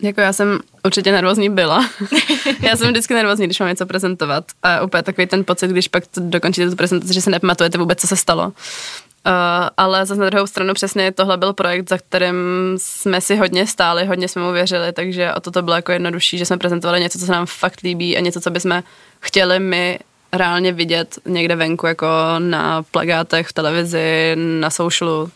Jako 0.00 0.20
já 0.20 0.32
jsem 0.32 0.60
určitě 0.84 1.12
nervózní 1.12 1.50
byla. 1.50 1.90
já 2.62 2.76
jsem 2.76 2.88
vždycky 2.88 3.14
nervózní, 3.14 3.46
když 3.46 3.60
mám 3.60 3.68
něco 3.68 3.86
prezentovat. 3.86 4.44
A 4.62 4.80
úplně 4.82 5.02
takový 5.02 5.26
ten 5.26 5.44
pocit, 5.44 5.70
když 5.70 5.88
pak 5.88 6.04
dokončíte 6.16 6.70
tu 6.70 6.76
prezentaci, 6.76 7.14
že 7.14 7.20
se 7.20 7.30
nepamatujete 7.30 7.78
vůbec, 7.78 8.00
co 8.00 8.06
se 8.06 8.16
stalo. 8.16 8.44
Uh, 8.46 9.32
ale 9.76 10.06
zase 10.06 10.20
na 10.20 10.30
druhou 10.30 10.46
stranu 10.46 10.74
přesně 10.74 11.12
tohle 11.12 11.36
byl 11.36 11.52
projekt, 11.52 11.88
za 11.88 11.98
kterým 11.98 12.36
jsme 12.76 13.20
si 13.20 13.36
hodně 13.36 13.66
stáli, 13.66 14.06
hodně 14.06 14.28
jsme 14.28 14.42
mu 14.42 14.52
věřili, 14.52 14.92
takže 14.92 15.34
o 15.34 15.40
to 15.40 15.50
to 15.50 15.62
bylo 15.62 15.76
jako 15.76 15.92
jednodušší, 15.92 16.38
že 16.38 16.46
jsme 16.46 16.58
prezentovali 16.58 17.00
něco, 17.00 17.18
co 17.18 17.26
se 17.26 17.32
nám 17.32 17.46
fakt 17.46 17.80
líbí 17.80 18.16
a 18.16 18.20
něco, 18.20 18.40
co 18.40 18.50
bychom 18.50 18.82
chtěli 19.20 19.60
my 19.60 19.98
reálně 20.36 20.72
vidět 20.72 21.18
někde 21.26 21.56
venku, 21.56 21.86
jako 21.86 22.06
na 22.38 22.82
plagátech, 22.82 23.46
v 23.46 23.52
televizi, 23.52 24.36
na 24.60 24.70
socialu. 24.70 25.30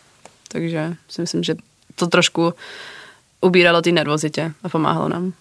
Takže 0.47 0.95
si 1.09 1.21
myslím, 1.21 1.43
že 1.43 1.55
to 1.95 2.07
trošku 2.07 2.53
ubíralo 3.41 3.81
té 3.81 3.91
nervozitě 3.91 4.51
a 4.63 4.69
pomáhalo 4.69 5.09
nám. 5.09 5.33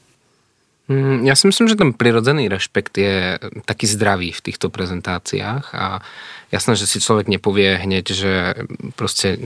Mm, 0.90 1.22
ja 1.22 1.38
si 1.38 1.46
myslím, 1.46 1.70
že 1.70 1.78
ten 1.78 1.94
prirodzený 1.94 2.50
rešpekt 2.50 2.98
je 2.98 3.38
taký 3.62 3.86
zdravý 3.86 4.34
v 4.34 4.42
týchto 4.42 4.74
prezentáciách 4.74 5.70
a 5.70 6.02
jasné, 6.50 6.74
že 6.74 6.90
si 6.90 6.98
človek 6.98 7.30
nepovie 7.30 7.78
hneď, 7.78 8.10
že 8.10 8.54
prostě 8.98 9.38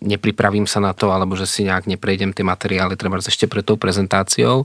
nepripravím 0.00 0.70
sa 0.70 0.80
na 0.80 0.92
to, 0.94 1.10
alebo 1.10 1.36
že 1.36 1.46
si 1.46 1.66
nejak 1.66 1.90
neprejdem 1.90 2.32
tie 2.32 2.46
materiály 2.46 2.96
treba 2.96 3.18
ešte 3.18 3.50
pred 3.50 3.66
tou 3.66 3.76
prezentáciou. 3.76 4.64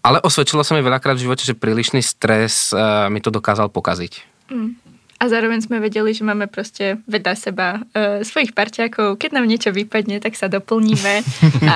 Ale 0.00 0.20
osvedčilo 0.24 0.64
sa 0.64 0.72
mi 0.72 0.80
veľakrát 0.80 1.16
v 1.20 1.28
živote, 1.28 1.44
že 1.44 1.52
prílišný 1.52 2.00
stres 2.00 2.72
uh, 2.72 3.12
mi 3.12 3.20
to 3.20 3.28
dokázal 3.28 3.68
pokaziť. 3.68 4.12
Mm. 4.48 4.72
A 5.20 5.28
zároveň 5.28 5.60
sme 5.60 5.84
vedeli, 5.84 6.16
že 6.16 6.24
máme 6.24 6.48
prostě 6.48 6.96
vedľa 7.04 7.34
seba 7.36 7.68
uh, 7.76 8.24
svojich 8.24 8.56
parťákov. 8.56 9.20
Keď 9.20 9.30
nám 9.36 9.44
niečo 9.44 9.68
vypadne, 9.68 10.16
tak 10.16 10.32
sa 10.32 10.48
doplníme. 10.48 11.20
a... 11.72 11.74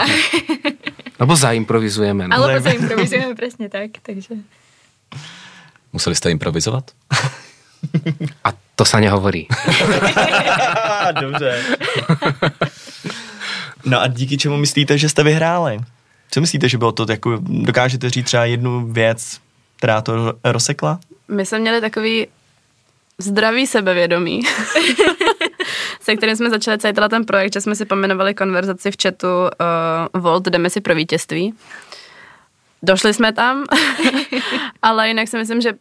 Alebo 1.20 1.36
zaimprovizujeme. 1.36 2.24
No. 2.28 2.32
Alebo 2.32 2.64
zaimprovizujeme, 2.64 3.36
presne 3.36 3.68
tak. 3.68 4.00
Takže... 4.00 4.40
Museli 5.92 6.16
jste 6.16 6.30
improvizovat? 6.30 6.90
A 8.44 8.48
to 8.74 8.84
sa 8.84 9.00
nehovorí. 9.00 9.46
Dobře. 11.20 11.62
No 13.84 14.00
a 14.00 14.06
díky 14.06 14.38
čemu 14.38 14.56
myslíte, 14.56 14.98
že 14.98 15.08
jste 15.08 15.22
vyhráli? 15.22 15.78
Co 16.34 16.40
myslíte, 16.40 16.68
že 16.68 16.78
bylo 16.78 16.92
to 16.92 17.06
jako, 17.10 17.38
dokážete 17.40 18.10
říct 18.10 18.26
třeba 18.26 18.44
jednu 18.44 18.92
věc, 18.92 19.40
která 19.76 20.00
to 20.00 20.34
rozsekla? 20.44 21.00
My 21.28 21.46
jsme 21.46 21.58
měli 21.58 21.80
takový 21.80 22.26
zdravý 23.18 23.66
sebevědomí, 23.66 24.42
se 26.00 26.16
kterým 26.16 26.36
jsme 26.36 26.50
začali 26.50 26.78
celý 26.78 26.94
ten 27.10 27.24
projekt, 27.24 27.52
že 27.52 27.60
jsme 27.60 27.74
si 27.74 27.84
pomenovali 27.84 28.34
konverzaci 28.34 28.90
v 28.90 28.94
chatu 29.02 29.26
uh, 30.14 30.20
Volt, 30.20 30.44
jdeme 30.44 30.70
si 30.70 30.80
pro 30.80 30.94
vítězství. 30.94 31.54
Došli 32.82 33.14
jsme 33.14 33.32
tam, 33.32 33.64
ale 34.82 35.08
jinak 35.08 35.28
si 35.28 35.36
myslím, 35.36 35.60
že 35.60 35.72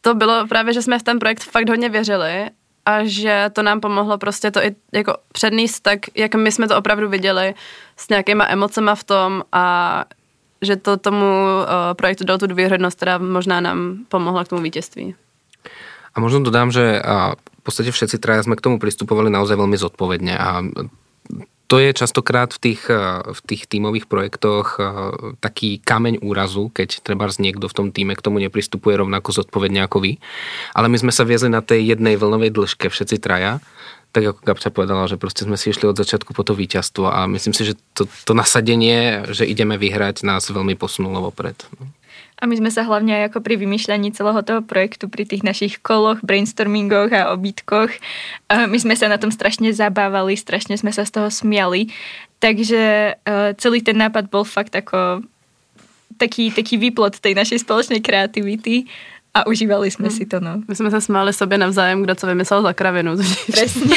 to 0.00 0.14
bylo 0.14 0.46
právě, 0.46 0.72
že 0.74 0.82
jsme 0.82 0.98
v 0.98 1.02
ten 1.02 1.18
projekt 1.18 1.42
fakt 1.42 1.68
hodně 1.68 1.88
věřili 1.88 2.50
a 2.88 3.04
že 3.04 3.52
to 3.52 3.60
nám 3.62 3.80
pomohlo 3.80 4.18
prostě 4.18 4.50
to 4.50 4.64
i 4.64 4.72
jako 4.92 5.16
předníst 5.32 5.82
tak, 5.82 6.00
jak 6.16 6.34
my 6.34 6.52
jsme 6.52 6.68
to 6.68 6.76
opravdu 6.76 7.08
viděli 7.08 7.54
s 7.96 8.08
nějakýma 8.08 8.48
emocema 8.48 8.94
v 8.94 9.04
tom 9.04 9.30
a 9.52 10.04
že 10.62 10.76
to 10.76 10.96
tomu 10.96 11.24
uh, 11.24 11.94
projektu 11.94 12.24
dalo 12.24 12.38
tu 12.38 12.46
důvěryhodnost, 12.46 12.96
která 12.96 13.18
možná 13.18 13.60
nám 13.60 14.08
pomohla 14.08 14.44
k 14.44 14.48
tomu 14.48 14.62
vítězství. 14.62 15.14
A 16.14 16.20
možno 16.20 16.40
dodám, 16.40 16.72
že 16.72 16.98
v 17.38 17.62
podstate 17.62 17.92
všetci 17.94 18.18
traja 18.18 18.42
sme 18.42 18.56
k 18.56 18.64
tomu 18.64 18.82
pristupovali 18.82 19.30
naozaj 19.30 19.54
veľmi 19.54 19.76
zodpovedne 19.76 20.34
a 20.34 20.64
to 21.68 21.76
je 21.76 21.92
častokrát 21.92 22.48
v 22.48 22.58
tých, 22.58 22.88
v 23.28 23.40
tých 23.44 23.68
tímových 23.68 24.08
projektoch 24.08 24.80
taký 25.38 25.84
kameň 25.84 26.24
úrazu, 26.24 26.72
keď 26.72 27.04
treba 27.04 27.28
niekto 27.28 27.68
v 27.68 27.76
tom 27.76 27.88
týme 27.92 28.16
k 28.16 28.24
tomu 28.24 28.40
nepristupuje 28.40 28.96
rovnako 28.96 29.36
zodpovedne 29.36 29.84
ako 29.84 30.00
vy. 30.00 30.12
Ale 30.72 30.88
my 30.88 30.96
sme 30.96 31.12
sa 31.12 31.28
viezli 31.28 31.52
na 31.52 31.60
tej 31.60 31.84
jednej 31.92 32.16
vlnovej 32.16 32.56
dĺžke, 32.56 32.88
všetci 32.88 33.20
traja, 33.20 33.60
tak 34.12 34.24
ako 34.24 34.40
Gabča 34.40 34.70
povedala, 34.72 35.04
že 35.06 35.20
prostě 35.20 35.44
sme 35.44 35.60
si 35.60 35.70
išli 35.70 35.84
od 35.84 35.96
začiatku 35.96 36.32
po 36.32 36.40
to 36.40 36.56
víťazstvo 36.56 37.12
a 37.12 37.28
myslím 37.28 37.52
si, 37.52 37.68
že 37.68 37.74
to, 37.92 38.08
to 38.24 38.32
nasadenie, 38.32 39.28
že 39.28 39.44
ideme 39.44 39.76
vyhrať, 39.76 40.24
nás 40.24 40.48
veľmi 40.48 40.72
posunulo 40.80 41.28
vopred. 41.28 41.60
No. 41.76 41.92
A 42.38 42.46
my 42.46 42.54
sme 42.54 42.70
sa 42.70 42.86
hlavne 42.86 43.18
aj 43.18 43.34
ako 43.34 43.38
pri 43.42 43.58
vymýšľaní 43.58 44.14
celého 44.14 44.38
toho 44.46 44.62
projektu, 44.62 45.10
pri 45.10 45.26
tých 45.26 45.42
našich 45.42 45.82
koloch, 45.82 46.22
brainstormingoch 46.22 47.10
a 47.10 47.34
obytkoch, 47.34 47.90
my 48.46 48.78
sme 48.78 48.94
sa 48.94 49.10
na 49.10 49.18
tom 49.18 49.34
strašne 49.34 49.74
zabávali, 49.74 50.38
strašne 50.38 50.78
sme 50.78 50.94
sa 50.94 51.02
z 51.02 51.18
toho 51.18 51.28
smiali. 51.34 51.90
Takže 52.38 53.14
celý 53.58 53.82
ten 53.82 53.98
nápad 53.98 54.30
bol 54.30 54.46
fakt 54.46 54.70
ako 54.78 55.26
taký, 56.18 56.54
taký 56.54 56.78
výplod 56.78 57.18
tej 57.18 57.34
našej 57.34 57.66
spoločnej 57.66 57.98
kreativity 57.98 58.86
a 59.34 59.46
užívali 59.46 59.90
jsme 59.90 60.08
hmm. 60.08 60.16
si 60.16 60.26
to, 60.26 60.40
no. 60.40 60.62
My 60.68 60.74
jsme 60.74 60.90
se 60.90 61.00
smáli 61.00 61.32
sobě 61.32 61.58
navzájem, 61.58 62.02
kdo 62.02 62.14
co 62.14 62.26
vymyslel 62.26 62.62
za 62.62 62.72
kravinu. 62.72 63.16
Přesně. 63.52 63.96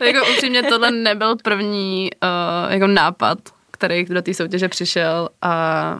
jako 0.06 0.26
upřímně 0.32 0.62
tohle 0.62 0.90
nebyl 0.90 1.36
první 1.36 2.10
uh, 2.22 2.72
jako 2.72 2.86
nápad, 2.86 3.38
který 3.70 4.04
do 4.04 4.22
té 4.22 4.34
soutěže 4.34 4.68
přišel 4.68 5.28
a 5.42 5.98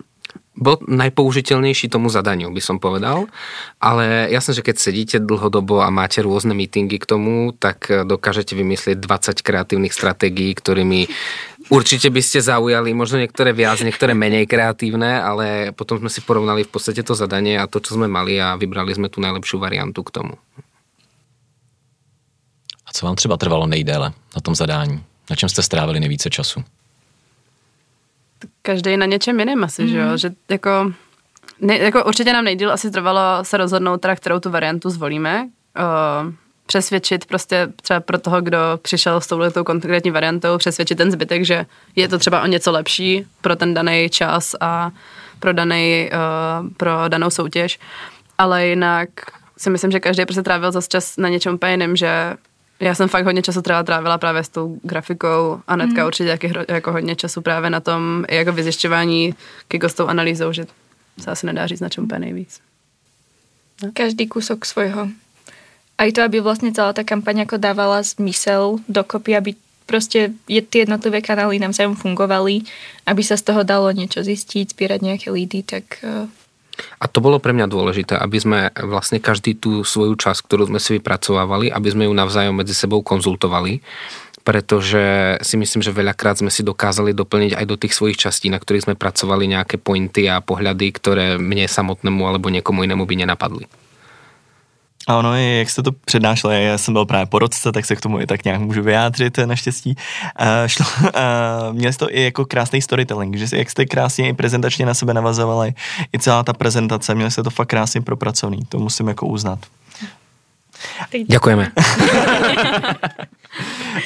bol 0.56 0.80
najpoužiteľnejší 0.88 1.92
tomu 1.92 2.08
zadaniu, 2.08 2.48
by 2.48 2.62
som 2.64 2.80
povedal. 2.80 3.28
Ale 3.76 4.32
jasné, 4.32 4.56
že 4.56 4.64
keď 4.64 4.76
sedíte 4.80 5.16
dlhodobo 5.20 5.84
a 5.84 5.92
máte 5.92 6.24
rôzne 6.24 6.56
meetingy 6.56 6.96
k 6.96 7.06
tomu, 7.06 7.52
tak 7.52 7.92
dokážete 8.08 8.56
vymyslieť 8.56 8.96
20 8.96 9.44
kreatívnych 9.44 9.92
stratégií, 9.92 10.56
ktorými 10.56 11.12
určite 11.68 12.08
by 12.08 12.22
ste 12.24 12.40
zaujali, 12.40 12.96
možno 12.96 13.20
niektoré 13.20 13.52
viac, 13.52 13.84
niektoré 13.84 14.16
menej 14.16 14.48
kreatívne, 14.48 15.20
ale 15.20 15.76
potom 15.76 16.00
sme 16.00 16.08
si 16.08 16.24
porovnali 16.24 16.64
v 16.64 16.72
podstate 16.72 17.04
to 17.04 17.12
zadanie 17.12 17.60
a 17.60 17.68
to, 17.68 17.84
čo 17.84 18.00
sme 18.00 18.08
mali 18.08 18.40
a 18.40 18.56
vybrali 18.56 18.96
sme 18.96 19.12
tu 19.12 19.20
najlepšiu 19.20 19.60
variantu 19.60 20.02
k 20.08 20.10
tomu. 20.10 20.34
A 22.86 22.92
co 22.92 23.06
vám 23.06 23.16
třeba 23.16 23.36
trvalo 23.36 23.66
nejdéle 23.66 24.12
na 24.34 24.40
tom 24.40 24.54
zadání? 24.54 25.04
Na 25.30 25.36
čem 25.36 25.48
jste 25.48 25.62
strávili 25.62 26.00
nejvíce 26.00 26.30
času? 26.30 26.64
Každý 28.62 28.96
na 28.96 29.06
něčem 29.06 29.38
jiném 29.38 29.64
asi, 29.64 29.82
mm. 29.82 29.88
že 29.88 29.98
jo, 29.98 30.06
mhm. 30.06 30.18
že 30.18 30.30
jako, 30.48 30.92
ne, 31.60 31.78
jako 31.78 32.04
určitě 32.04 32.32
nám 32.32 32.44
nejdíl 32.44 32.72
asi 32.72 32.90
trvalo 32.90 33.20
se 33.42 33.56
rozhodnout 33.56 34.00
teda, 34.00 34.16
kterou 34.16 34.40
tu 34.40 34.50
variantu 34.50 34.90
zvolíme. 34.90 35.48
Uh, 35.78 36.32
přesvědčit 36.66 37.26
prostě 37.26 37.68
třeba 37.82 38.00
pro 38.00 38.18
toho, 38.18 38.40
kdo 38.40 38.58
přišel 38.82 39.20
s 39.20 39.26
touhletou 39.26 39.64
konkrétní 39.64 40.10
variantou, 40.10 40.58
přesvědčit 40.58 40.94
ten 40.94 41.10
zbytek, 41.10 41.44
že 41.44 41.66
je 41.96 42.08
to 42.08 42.18
třeba 42.18 42.42
o 42.42 42.46
něco 42.46 42.72
lepší 42.72 43.26
pro 43.40 43.56
ten 43.56 43.74
daný 43.74 44.10
čas 44.10 44.54
a 44.60 44.90
pro, 45.40 45.52
daný, 45.52 46.10
uh, 46.12 46.68
pro 46.76 46.90
danou 47.08 47.30
soutěž. 47.30 47.78
Ale 48.38 48.66
jinak 48.66 49.08
si 49.58 49.70
myslím, 49.70 49.90
že 49.90 50.00
každý 50.00 50.24
prostě 50.24 50.42
trávil 50.42 50.72
zase 50.72 50.88
čas 50.88 51.16
na 51.16 51.28
něčem 51.28 51.54
úplně 51.54 51.72
jiným, 51.72 51.96
že 51.96 52.34
já 52.80 52.94
jsem 52.94 53.08
fakt 53.08 53.24
hodně 53.24 53.42
času 53.42 53.62
trávila, 53.62 53.82
trávila 53.82 54.18
právě 54.18 54.44
s 54.44 54.48
tou 54.48 54.80
grafikou 54.82 55.60
a 55.66 55.76
netka 55.76 56.02
mm. 56.02 56.06
určitě 56.06 56.28
jaký, 56.28 56.52
jako 56.68 56.92
hodně 56.92 57.16
času 57.16 57.40
právě 57.40 57.70
na 57.70 57.80
tom 57.80 58.24
jako 58.30 58.52
vyzjišťování, 58.52 59.34
jako 59.72 59.88
s 59.88 59.94
tou 59.94 60.06
analýzou, 60.06 60.52
že 60.52 60.66
se 61.20 61.30
asi 61.30 61.46
nedá 61.46 61.66
říct 61.66 61.80
na 61.80 61.88
čem 61.88 62.04
úplně 62.04 62.18
nejvíc. 62.18 62.60
No. 63.82 63.90
Každý 63.94 64.26
kusok 64.26 64.64
svojho. 64.64 65.08
A 65.98 66.04
i 66.04 66.12
to, 66.12 66.22
aby 66.22 66.40
vlastně 66.40 66.72
celá 66.72 66.92
ta 66.92 67.04
kampaň 67.04 67.38
jako 67.38 67.56
dávala 67.56 68.02
zmysel 68.02 68.76
dokopy, 68.88 69.36
aby 69.36 69.54
prostě 69.86 70.30
je, 70.48 70.62
ty 70.62 70.78
jednotlivé 70.78 71.20
kanály 71.20 71.58
navzájem 71.58 71.96
fungovaly, 71.96 72.60
aby 73.06 73.22
sa 73.24 73.36
z 73.36 73.42
toho 73.42 73.62
dalo 73.62 73.94
niečo 73.94 74.18
zistiť, 74.26 74.74
zbierať 74.74 75.00
nejaké 75.00 75.30
lídy, 75.30 75.62
tak 75.62 76.02
uh, 76.02 76.26
a 77.00 77.04
to 77.08 77.18
bolo 77.24 77.40
pre 77.40 77.56
mňa 77.56 77.66
dôležité, 77.68 78.14
aby 78.16 78.38
sme 78.40 78.58
vlastne 78.76 79.20
každý 79.20 79.56
tú 79.56 79.84
svoju 79.84 80.16
časť, 80.16 80.44
ktorú 80.44 80.68
sme 80.68 80.80
si 80.80 81.00
vypracovávali, 81.00 81.72
aby 81.72 81.88
sme 81.88 82.04
ju 82.08 82.12
navzájom 82.12 82.56
medzi 82.56 82.76
sebou 82.76 83.00
konzultovali, 83.00 83.80
pretože 84.46 85.36
si 85.42 85.58
myslím, 85.58 85.82
že 85.82 85.90
veľakrát 85.90 86.38
sme 86.38 86.54
si 86.54 86.62
dokázali 86.62 87.10
doplniť 87.10 87.58
aj 87.58 87.66
do 87.66 87.76
tých 87.76 87.98
svojich 87.98 88.14
častí, 88.14 88.46
na 88.46 88.62
ktorých 88.62 88.86
sme 88.86 88.94
pracovali 88.94 89.50
nejaké 89.50 89.82
pointy 89.82 90.30
a 90.30 90.38
pohľady, 90.38 90.86
ktoré 90.94 91.26
mne 91.34 91.66
samotnému 91.66 92.22
alebo 92.22 92.46
někomu 92.52 92.86
jinému 92.86 93.02
by 93.10 93.14
nenapadly. 93.26 93.66
A 95.06 95.16
ono, 95.16 95.36
jak 95.36 95.70
jste 95.70 95.82
to 95.82 95.92
přednášel, 95.92 96.50
já 96.50 96.78
jsem 96.78 96.94
byl 96.94 97.06
právě 97.06 97.26
porodce, 97.26 97.72
tak 97.72 97.84
se 97.84 97.96
k 97.96 98.00
tomu 98.00 98.20
i 98.20 98.26
tak 98.26 98.44
nějak 98.44 98.60
můžu 98.60 98.82
vyjádřit 98.82 99.38
naštěstí. 99.38 99.96
Uh, 100.40 100.46
šlo, 100.66 100.86
uh, 101.00 101.10
měli 101.72 101.92
jste 101.92 102.04
to 102.04 102.14
i 102.14 102.22
jako 102.22 102.44
krásný 102.44 102.82
storytelling, 102.82 103.36
že 103.36 103.56
jak 103.56 103.70
jste 103.70 103.86
krásně 103.86 104.28
i 104.28 104.32
prezentačně 104.32 104.86
na 104.86 104.94
sebe 104.94 105.14
navazovali, 105.14 105.74
i 106.14 106.18
celá 106.18 106.42
ta 106.42 106.52
prezentace, 106.52 107.14
měli 107.14 107.30
jste 107.30 107.42
to 107.42 107.50
fakt 107.50 107.68
krásně 107.68 108.00
propracovaný, 108.00 108.64
to 108.68 108.78
musím 108.78 109.08
jako 109.08 109.26
uznat. 109.26 109.58
Děkujeme. 111.26 111.72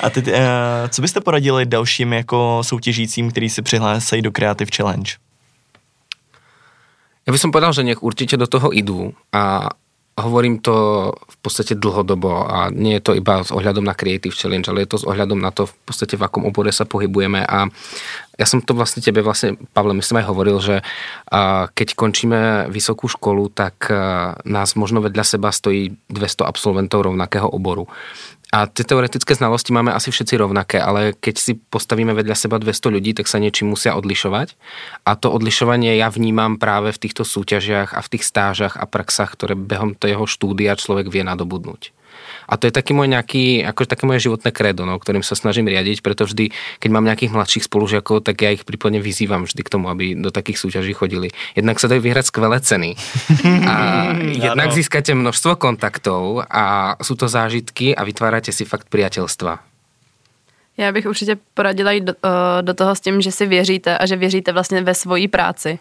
A 0.00 0.10
teď, 0.10 0.26
uh, 0.26 0.34
co 0.88 1.02
byste 1.02 1.20
poradili 1.20 1.66
dalším 1.66 2.12
jako 2.12 2.58
soutěžícím, 2.62 3.30
kteří 3.30 3.48
se 3.48 3.62
přihlásají 3.62 4.22
do 4.22 4.32
Creative 4.32 4.70
Challenge? 4.76 5.12
Ja 7.28 7.30
by 7.30 7.38
som 7.38 7.54
povedal, 7.54 7.70
že 7.70 7.86
nech 7.86 8.02
určite 8.02 8.34
do 8.34 8.50
toho 8.50 8.74
idú 8.74 9.14
a 9.30 9.70
hovorím 10.22 10.60
to 10.62 11.08
v 11.12 11.36
podstate 11.40 11.76
dlhodobo 11.76 12.46
a 12.46 12.68
nie 12.68 12.96
je 12.96 13.02
to 13.04 13.12
iba 13.16 13.44
s 13.44 13.50
ohľadom 13.52 13.84
na 13.84 13.96
Creative 13.96 14.32
Challenge, 14.32 14.68
ale 14.68 14.84
je 14.84 14.92
to 14.92 14.98
s 15.00 15.08
ohľadom 15.08 15.40
na 15.40 15.50
to 15.52 15.66
v 15.68 15.74
podstate 15.88 16.14
v 16.16 16.24
akom 16.24 16.44
obore 16.44 16.72
sa 16.72 16.84
pohybujeme 16.84 17.44
a 17.44 17.68
ja 18.40 18.46
som 18.48 18.64
to 18.64 18.72
vlastne 18.72 19.04
tebe 19.04 19.20
vlastne, 19.20 19.60
Pavle, 19.76 19.92
myslím 19.92 20.24
aj 20.24 20.28
hovoril, 20.32 20.56
že 20.64 20.80
keď 21.76 21.88
končíme 21.92 22.72
vysokú 22.72 23.04
školu, 23.04 23.52
tak 23.52 23.92
nás 24.48 24.80
možno 24.80 25.04
vedľa 25.04 25.36
seba 25.36 25.52
stojí 25.52 25.92
200 26.08 26.48
absolventov 26.48 27.04
rovnakého 27.04 27.44
oboru. 27.44 27.84
A 28.50 28.66
ty 28.66 28.82
teoretické 28.82 29.38
znalosti 29.38 29.70
máme 29.70 29.94
asi 29.94 30.10
všetci 30.10 30.34
rovnaké, 30.34 30.82
ale 30.82 31.14
keď 31.14 31.34
si 31.38 31.52
postavíme 31.54 32.10
vedľa 32.18 32.34
seba 32.34 32.58
200 32.58 32.90
ľudí, 32.98 33.14
tak 33.14 33.30
sa 33.30 33.38
niečím 33.38 33.70
musia 33.70 33.94
odlišovať. 33.94 34.58
A 35.06 35.14
to 35.14 35.30
odlišovanie 35.30 35.94
ja 35.94 36.10
vnímam 36.10 36.58
práve 36.58 36.90
v 36.90 36.98
týchto 36.98 37.22
súťažiach 37.22 37.94
a 37.94 38.02
v 38.02 38.10
tých 38.10 38.26
stážach 38.26 38.74
a 38.74 38.90
praxách, 38.90 39.38
ktoré 39.38 39.54
behom 39.54 39.94
toho 39.94 40.26
štúdia 40.26 40.74
človek 40.74 41.06
vie 41.06 41.22
nadobudnúť. 41.22 41.94
A 42.48 42.56
to 42.56 42.66
je 42.66 42.72
taký 42.74 42.92
môj 42.96 43.08
nejaký, 43.10 43.62
ako 43.62 43.86
také 43.86 44.04
moje 44.06 44.26
životné 44.26 44.50
kredo, 44.50 44.82
no, 44.88 44.98
ktorým 44.98 45.22
sa 45.22 45.38
snažím 45.38 45.70
riadiť, 45.70 46.02
preto 46.02 46.26
vždy, 46.26 46.50
keď 46.82 46.90
mám 46.90 47.06
nejakých 47.06 47.32
mladších 47.34 47.64
spolužiakov, 47.66 48.26
tak 48.26 48.42
ja 48.42 48.50
ich 48.50 48.66
prípadne 48.66 48.98
vyzývam 48.98 49.46
vždy 49.46 49.62
k 49.62 49.72
tomu, 49.72 49.86
aby 49.88 50.18
do 50.18 50.34
takých 50.34 50.58
súťaží 50.58 50.92
chodili. 50.92 51.30
Jednak 51.54 51.78
sa 51.78 51.86
dajú 51.86 52.02
vyhrať 52.02 52.26
skvelé 52.26 52.58
ceny 52.60 52.90
a 53.66 53.74
jednak 54.50 54.74
získate 54.74 55.14
množstvo 55.14 55.56
kontaktov 55.56 56.44
a 56.46 56.96
sú 56.98 57.14
to 57.14 57.30
zážitky 57.30 57.94
a 57.94 58.02
vytvárate 58.02 58.50
si 58.50 58.64
fakt 58.64 58.90
priateľstva. 58.90 59.70
Já 60.80 60.92
bych 60.92 61.06
určitě 61.06 61.36
poradila 61.54 61.92
jít 61.92 62.04
do, 62.04 62.12
eh, 62.24 62.62
do 62.62 62.74
toho 62.74 62.94
s 62.94 63.00
tím, 63.00 63.20
že 63.20 63.32
si 63.32 63.46
věříte 63.46 63.98
a 63.98 64.06
že 64.06 64.16
věříte 64.16 64.52
vlastně 64.52 64.82
ve 64.82 64.94
svoji 64.94 65.28
práci 65.28 65.78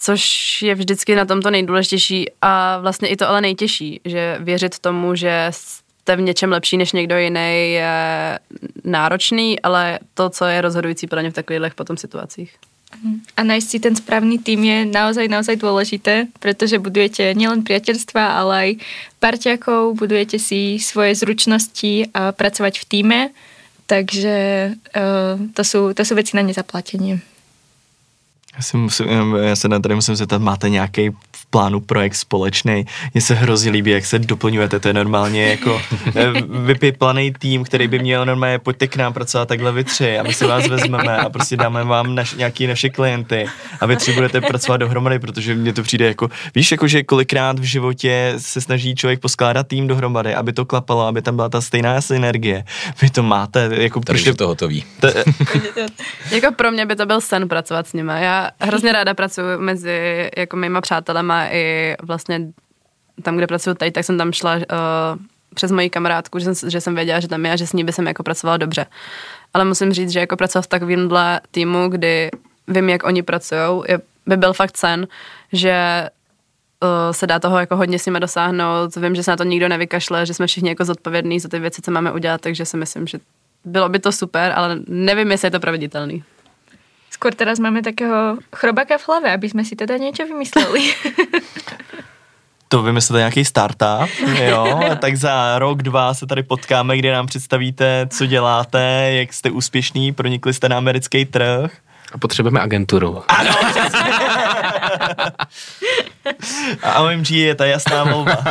což 0.00 0.22
je 0.62 0.74
vždycky 0.74 1.14
na 1.14 1.24
tomto 1.24 1.50
nejdůležitější 1.50 2.26
a 2.42 2.78
vlastně 2.78 3.08
i 3.08 3.16
to 3.16 3.28
ale 3.28 3.40
nejtěžší, 3.40 4.00
že 4.04 4.36
věřit 4.40 4.78
tomu, 4.78 5.14
že 5.14 5.46
jste 5.50 6.16
v 6.16 6.20
něčem 6.20 6.52
lepší 6.52 6.76
než 6.76 6.92
někdo 6.92 7.18
jiný, 7.18 7.72
je 7.72 8.38
náročný, 8.84 9.60
ale 9.60 9.98
to, 10.14 10.30
co 10.30 10.44
je 10.44 10.60
rozhodující 10.60 11.06
pro 11.06 11.20
ně 11.20 11.30
v 11.30 11.34
takových 11.34 11.74
potom 11.74 11.96
situacích. 11.96 12.56
Mhm. 13.02 13.20
A 13.36 13.42
najít 13.42 13.70
si 13.70 13.80
ten 13.80 13.96
správný 13.96 14.38
tým 14.38 14.64
je 14.64 14.78
naozaj, 14.84 15.28
naozaj 15.28 15.56
dôležité, 15.56 16.26
pretože 16.42 16.82
budujete 16.82 17.38
nielen 17.38 17.62
priateľstva, 17.62 18.34
ale 18.34 18.52
aj 18.58 18.70
parťakov, 19.22 19.94
budujete 19.94 20.42
si 20.42 20.82
svoje 20.82 21.14
zručnosti 21.14 22.10
a 22.10 22.34
pracovať 22.34 22.82
v 22.82 22.84
týme, 22.90 23.20
takže 23.86 24.36
uh, 24.74 25.38
to, 25.54 25.62
sú, 25.62 25.94
to 25.94 26.02
sú 26.02 26.18
veci 26.18 26.34
na 26.34 26.42
nezaplatenie. 26.42 27.22
Já, 28.56 28.62
si 28.62 28.76
musím, 28.76 29.06
já 29.36 29.56
se 29.56 29.68
tady 29.68 29.94
musím 29.94 30.16
zeptat, 30.16 30.42
máte 30.42 30.70
nějaký 30.70 31.10
plánu 31.50 31.80
projekt 31.80 32.14
společný? 32.14 32.86
Mně 33.14 33.20
se 33.20 33.34
hrozně 33.34 33.70
líbí, 33.70 33.90
jak 33.90 34.06
se 34.06 34.18
doplňujete, 34.18 34.80
to 34.80 34.88
je 34.88 34.94
normálně 34.94 35.50
jako 35.50 35.82
eh, 36.16 36.32
vypiplaný 36.66 37.32
tým, 37.32 37.64
který 37.64 37.88
by 37.88 37.98
měl 37.98 38.26
normálně, 38.26 38.58
pojďte 38.58 38.86
k 38.86 38.96
nám 38.96 39.12
pracovat 39.12 39.48
takhle 39.48 39.72
vy 39.72 39.84
tři 39.84 40.18
a 40.18 40.22
my 40.22 40.34
si 40.34 40.46
vás 40.46 40.68
vezmeme 40.68 41.16
a 41.16 41.28
prostě 41.28 41.56
dáme 41.56 41.84
vám 41.84 42.14
naš, 42.14 42.34
nějaký 42.34 42.66
naše 42.66 42.88
klienty 42.88 43.46
a 43.80 43.86
vy 43.86 43.96
tři 43.96 44.12
budete 44.12 44.40
pracovat 44.40 44.76
dohromady, 44.76 45.18
protože 45.18 45.54
mně 45.54 45.72
to 45.72 45.82
přijde 45.82 46.06
jako, 46.06 46.28
víš, 46.54 46.70
jako 46.70 46.88
že 46.88 47.02
kolikrát 47.02 47.58
v 47.58 47.62
životě 47.62 48.34
se 48.38 48.60
snaží 48.60 48.94
člověk 48.94 49.20
poskládat 49.20 49.66
tým 49.66 49.86
dohromady, 49.86 50.34
aby 50.34 50.52
to 50.52 50.64
klapalo, 50.64 51.06
aby 51.06 51.22
tam 51.22 51.36
byla 51.36 51.48
ta 51.48 51.60
stejná 51.60 52.00
synergie. 52.00 52.64
Vy 53.02 53.10
to 53.10 53.22
máte, 53.22 53.70
jako 53.72 54.00
Tady 54.00 54.22
je 54.26 54.34
to 54.34 54.46
hotový. 54.46 54.84
To, 55.00 55.08
jako 56.30 56.52
pro 56.56 56.70
mě 56.70 56.86
by 56.86 56.96
to 56.96 57.06
byl 57.06 57.20
sen 57.20 57.48
pracovat 57.48 57.88
s 57.88 57.92
nimi. 57.92 58.12
Já 58.16 58.50
hrozně 58.60 58.92
ráda 58.92 59.14
pracuji 59.14 59.58
mezi 59.58 60.30
jako 60.36 60.56
mýma 60.56 60.80
přátelema 60.80 61.39
i 61.48 61.96
vlastně 62.02 62.40
tam, 63.22 63.36
kde 63.36 63.46
pracuji 63.46 63.74
teď, 63.74 63.94
tak 63.94 64.04
jsem 64.04 64.18
tam 64.18 64.32
šla 64.32 64.56
uh, 64.56 64.62
přes 65.54 65.72
moji 65.72 65.90
kamarádku, 65.90 66.38
že 66.38 66.54
jsem, 66.54 66.70
že 66.70 66.80
jsem 66.80 66.94
věděla, 66.94 67.20
že 67.20 67.28
tam 67.28 67.46
je 67.46 67.52
a 67.52 67.56
že 67.56 67.66
s 67.66 67.72
ní 67.72 67.84
by 67.84 67.92
jsem 67.92 68.06
jako 68.06 68.22
pracovala 68.22 68.56
dobře. 68.56 68.86
Ale 69.54 69.64
musím 69.64 69.92
říct, 69.92 70.10
že 70.10 70.20
jako 70.20 70.36
pracovat 70.36 70.62
v 70.62 70.68
takovémhle 70.68 71.40
týmu, 71.50 71.88
kdy 71.88 72.30
vím, 72.68 72.88
jak 72.88 73.04
oni 73.04 73.22
pracují, 73.22 73.82
by 74.26 74.36
byl 74.36 74.52
fakt 74.52 74.76
sen, 74.76 75.08
že 75.52 76.08
uh, 76.82 77.12
se 77.12 77.26
dá 77.26 77.38
toho 77.38 77.58
jako 77.58 77.76
hodně 77.76 77.98
s 77.98 78.06
nimi 78.06 78.20
dosáhnout. 78.20 78.96
Vím, 78.96 79.14
že 79.14 79.22
se 79.22 79.30
na 79.30 79.36
to 79.36 79.44
nikdo 79.44 79.68
nevykašle, 79.68 80.26
že 80.26 80.34
jsme 80.34 80.46
všichni 80.46 80.68
jako 80.68 80.84
zodpovědní 80.84 81.40
za 81.40 81.48
ty 81.48 81.58
věci, 81.58 81.82
co 81.82 81.90
máme 81.90 82.12
udělat, 82.12 82.40
takže 82.40 82.64
si 82.64 82.76
myslím, 82.76 83.06
že 83.06 83.18
bylo 83.64 83.88
by 83.88 83.98
to 83.98 84.12
super, 84.12 84.52
ale 84.56 84.78
nevím, 84.86 85.30
jestli 85.30 85.46
je 85.46 85.50
to 85.50 85.60
proveditelný. 85.60 86.24
Skôr 87.20 87.36
teraz 87.36 87.60
máme 87.60 87.84
takého 87.84 88.40
chrobaka 88.48 88.96
v 88.96 89.04
hlave, 89.08 89.28
aby 89.36 89.48
jsme 89.48 89.64
si 89.64 89.76
teda 89.76 89.96
něco 89.96 90.24
vymysleli. 90.24 90.80
to 92.68 92.82
vymyslete 92.82 93.18
nějaký 93.18 93.44
startup, 93.44 94.10
jo, 94.48 94.80
tak 95.00 95.16
za 95.16 95.58
rok, 95.58 95.82
dva 95.82 96.14
se 96.14 96.26
tady 96.26 96.42
potkáme, 96.42 96.96
kde 96.96 97.12
nám 97.12 97.26
představíte, 97.26 98.06
co 98.10 98.26
děláte, 98.26 99.12
jak 99.12 99.32
jste 99.32 99.50
úspěšný, 99.50 100.12
pronikli 100.12 100.54
jste 100.54 100.68
na 100.68 100.76
americký 100.76 101.24
trh. 101.24 101.76
A 102.12 102.18
potřebujeme 102.18 102.60
agenturu. 102.60 103.22
Ano, 103.28 103.50
A 106.82 107.00
OMG 107.00 107.30
je 107.30 107.54
ta 107.54 107.66
jasná 107.66 108.04
volba. 108.04 108.44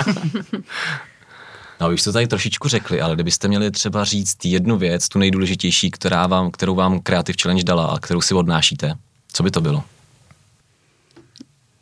No, 1.82 1.90
už 1.94 2.04
to 2.04 2.14
tady 2.14 2.28
trošičku 2.28 2.68
řekli, 2.68 3.02
ale 3.02 3.16
kdybyste 3.16 3.48
měli 3.48 3.72
třeba 3.72 4.04
říct 4.04 4.46
jednu 4.46 4.78
věc, 4.78 5.10
tu 5.10 5.20
nejdůležitější, 5.20 5.92
která 5.92 6.28
vám, 6.28 6.52
kterou 6.52 6.76
vám 6.76 7.00
Creative 7.00 7.38
Challenge 7.42 7.64
dala 7.64 7.86
a 7.86 8.00
kterou 8.00 8.22
si 8.22 8.34
odnášíte, 8.34 8.94
co 9.34 9.44
by 9.44 9.52
to 9.52 9.62
bylo? 9.62 9.84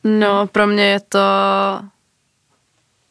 No, 0.03 0.47
pro 0.47 0.67
mě 0.67 0.83
je 0.83 0.99
to 0.99 1.19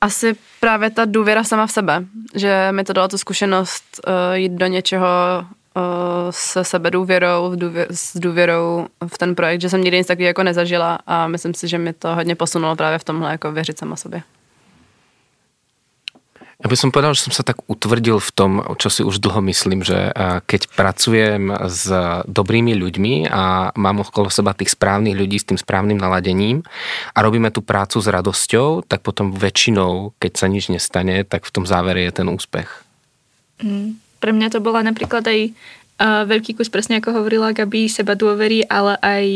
asi 0.01 0.37
právě 0.61 0.91
ta 0.91 1.05
důvěra 1.05 1.45
sama 1.45 1.67
v 1.67 1.73
sebe, 1.73 2.05
že 2.35 2.69
mi 2.71 2.85
to 2.85 2.93
dalo 2.93 3.09
tu 3.09 3.19
zkušenost 3.19 3.85
uh, 4.07 4.35
jít 4.35 4.53
do 4.53 4.67
něčeho 4.67 5.07
uh, 5.77 5.83
se 6.31 6.65
sebe 6.65 6.91
důvěrou, 6.91 7.57
důvě, 7.57 7.87
s 7.91 8.17
důvěrou 8.17 8.87
v 9.07 9.19
ten 9.19 9.35
projekt, 9.35 9.61
že 9.61 9.71
jsem 9.71 9.83
nikdy 9.83 9.99
nic 9.99 10.07
takového 10.07 10.27
jako 10.27 10.43
nezažila 10.43 10.99
a 11.07 11.27
myslím 11.27 11.55
si, 11.55 11.69
že 11.69 11.79
mi 11.79 11.93
to 11.93 12.15
hodně 12.15 12.35
posunulo 12.35 12.77
právě 12.77 12.99
v 12.99 13.05
tomhle 13.05 13.31
jako 13.31 13.53
věřit 13.53 13.79
sama 13.79 13.97
sobě. 13.97 14.23
Ja 16.57 16.73
by 16.73 16.77
som 16.81 16.89
povedal, 16.89 17.13
že 17.13 17.29
som 17.29 17.37
sa 17.37 17.45
tak 17.45 17.61
utvrdil 17.69 18.17
v 18.17 18.31
tom, 18.33 18.65
čo 18.81 18.89
si 18.89 19.05
už 19.05 19.21
dlho 19.21 19.45
myslím, 19.45 19.85
že 19.85 20.09
keď 20.49 20.73
pracujem 20.73 21.53
s 21.69 21.85
dobrými 22.25 22.73
ľuďmi 22.73 23.29
a 23.29 23.77
mám 23.77 24.01
okolo 24.01 24.33
seba 24.33 24.57
tých 24.57 24.73
správnych 24.73 25.13
ľudí 25.13 25.37
s 25.37 25.45
tým 25.45 25.61
správnym 25.61 26.01
naladením 26.01 26.65
a 27.13 27.21
robíme 27.21 27.53
tú 27.53 27.61
prácu 27.61 28.01
s 28.01 28.09
radosťou, 28.09 28.89
tak 28.89 29.05
potom 29.05 29.37
väčšinou, 29.37 30.17
keď 30.17 30.33
sa 30.33 30.49
nič 30.49 30.73
nestane, 30.73 31.29
tak 31.29 31.45
v 31.45 31.53
tom 31.53 31.69
závere 31.69 32.09
je 32.09 32.25
ten 32.25 32.29
úspech. 32.33 32.73
Mm, 33.61 34.01
pre 34.17 34.33
mňa 34.33 34.49
to 34.57 34.65
bola 34.65 34.81
napríklad 34.81 35.29
aj 35.29 35.53
uh, 35.53 36.25
veľký 36.25 36.57
kus, 36.57 36.73
presne 36.73 37.05
ako 37.05 37.21
hovorila 37.21 37.53
Gabi, 37.53 37.85
seba 37.93 38.17
dôvery, 38.17 38.65
ale 38.65 38.97
aj 39.05 39.27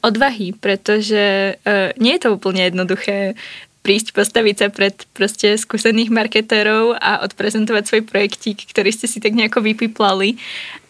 odvahy, 0.00 0.56
pretože 0.56 1.60
uh, 1.60 1.92
nie 2.00 2.16
je 2.16 2.24
to 2.24 2.40
úplne 2.40 2.72
jednoduché 2.72 3.36
prísť, 3.82 4.12
postaviť 4.12 4.56
sa 4.58 4.66
pred 4.68 4.94
proste 5.14 5.54
skúsených 5.56 6.10
marketérov 6.12 6.98
a 6.98 7.24
odprezentovať 7.24 7.84
svoj 7.86 8.02
projektík, 8.04 8.68
ktorý 8.68 8.90
ste 8.92 9.06
si 9.06 9.18
tak 9.22 9.32
nejako 9.32 9.64
vypiplali. 9.64 10.36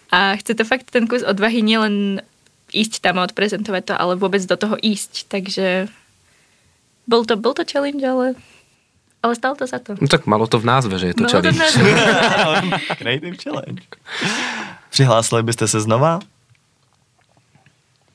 A 0.09 0.35
chce 0.41 0.57
to 0.57 0.65
fakt 0.65 0.89
ten 0.89 1.05
kus 1.05 1.23
odvahy 1.23 1.61
nielen 1.61 2.25
ísť 2.73 3.01
tam 3.05 3.21
a 3.21 3.27
odprezentovať 3.29 3.93
to, 3.93 3.95
ale 3.97 4.17
vôbec 4.17 4.41
do 4.45 4.57
toho 4.57 4.77
ísť. 4.81 5.29
Takže 5.29 5.89
bol 7.09 7.25
to, 7.25 7.37
bol 7.37 7.57
to 7.57 7.65
challenge, 7.65 8.05
ale, 8.05 8.37
ale 9.25 9.33
stalo 9.37 9.57
to 9.57 9.65
za 9.69 9.81
to. 9.81 9.97
No 10.01 10.09
tak 10.09 10.29
malo 10.29 10.49
to 10.49 10.61
v 10.61 10.69
názve, 10.69 10.97
že 11.01 11.13
je 11.13 11.15
to 11.17 11.25
Malo 11.25 11.33
challenge. 11.33 11.61
To. 11.61 12.97
Creative 13.01 13.37
challenge. 13.37 13.85
Přihlásili 14.91 15.43
byste 15.43 15.69
se 15.69 15.81
znova? 15.81 16.21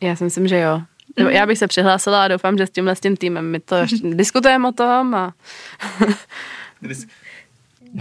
Já 0.01 0.15
si 0.15 0.23
myslím, 0.23 0.47
že 0.47 0.59
jo. 0.59 0.81
Nebo 1.17 1.29
Já 1.29 1.45
bych 1.45 1.57
se 1.57 1.67
přihlásila 1.67 2.23
a 2.23 2.27
doufám, 2.27 2.57
že 2.57 2.67
s 2.67 2.69
tímhle 2.69 2.95
s 2.95 2.99
tím 2.99 3.17
týmem 3.17 3.51
my 3.51 3.59
to 3.59 3.75
ještě 3.75 3.97
diskutujeme 4.15 4.67
o 4.67 4.71
tom 4.71 5.15
a 5.15 5.33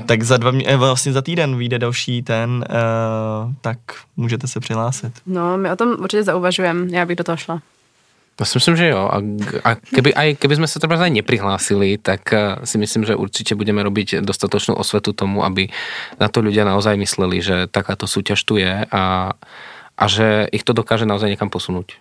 Tak 0.07 0.23
za 0.23 0.37
dva 0.37 0.51
mě, 0.51 0.65
eh, 0.67 0.77
vlastně 0.77 1.13
za 1.13 1.23
týden 1.23 1.57
vyjde 1.57 1.79
další 1.79 2.23
ten, 2.23 2.65
uh, 2.71 3.53
tak 3.61 3.79
můžete 4.17 4.47
se 4.47 4.61
přihlásit. 4.61 5.13
no, 5.27 5.59
my 5.59 5.71
o 5.71 5.77
tom 5.77 5.97
určitě 6.01 6.23
zauvažujeme. 6.23 6.97
Já 6.97 7.07
bych 7.07 7.17
do 7.17 7.25
toho 7.25 7.37
šla. 7.37 7.63
Ja 8.41 8.49
si 8.49 8.57
myslím, 8.59 8.77
že 8.81 8.87
jo. 8.89 9.07
A, 9.13 9.21
a 9.63 9.71
keby, 9.77 10.17
aj, 10.17 10.29
keby 10.41 10.55
sme 10.59 10.67
sa 10.67 10.81
treba 10.81 10.97
aj 10.97 11.13
neprihlásili, 11.13 12.01
tak 12.01 12.33
eh, 12.33 12.59
si 12.65 12.81
myslím, 12.81 13.05
že 13.05 13.15
určite 13.15 13.53
budeme 13.53 13.85
robiť 13.85 14.25
dostatočnú 14.25 14.75
osvetu 14.75 15.13
tomu, 15.13 15.45
aby 15.45 15.69
na 16.17 16.33
to 16.33 16.41
ľudia 16.41 16.65
naozaj 16.65 16.97
mysleli, 16.97 17.45
že 17.45 17.69
takáto 17.69 18.09
súťaž 18.09 18.41
tu 18.43 18.57
je 18.57 18.89
a, 18.89 19.37
a 19.95 20.05
že 20.09 20.49
ich 20.49 20.65
to 20.65 20.73
dokáže 20.73 21.05
naozaj 21.05 21.29
niekam 21.29 21.53
posunúť. 21.53 22.01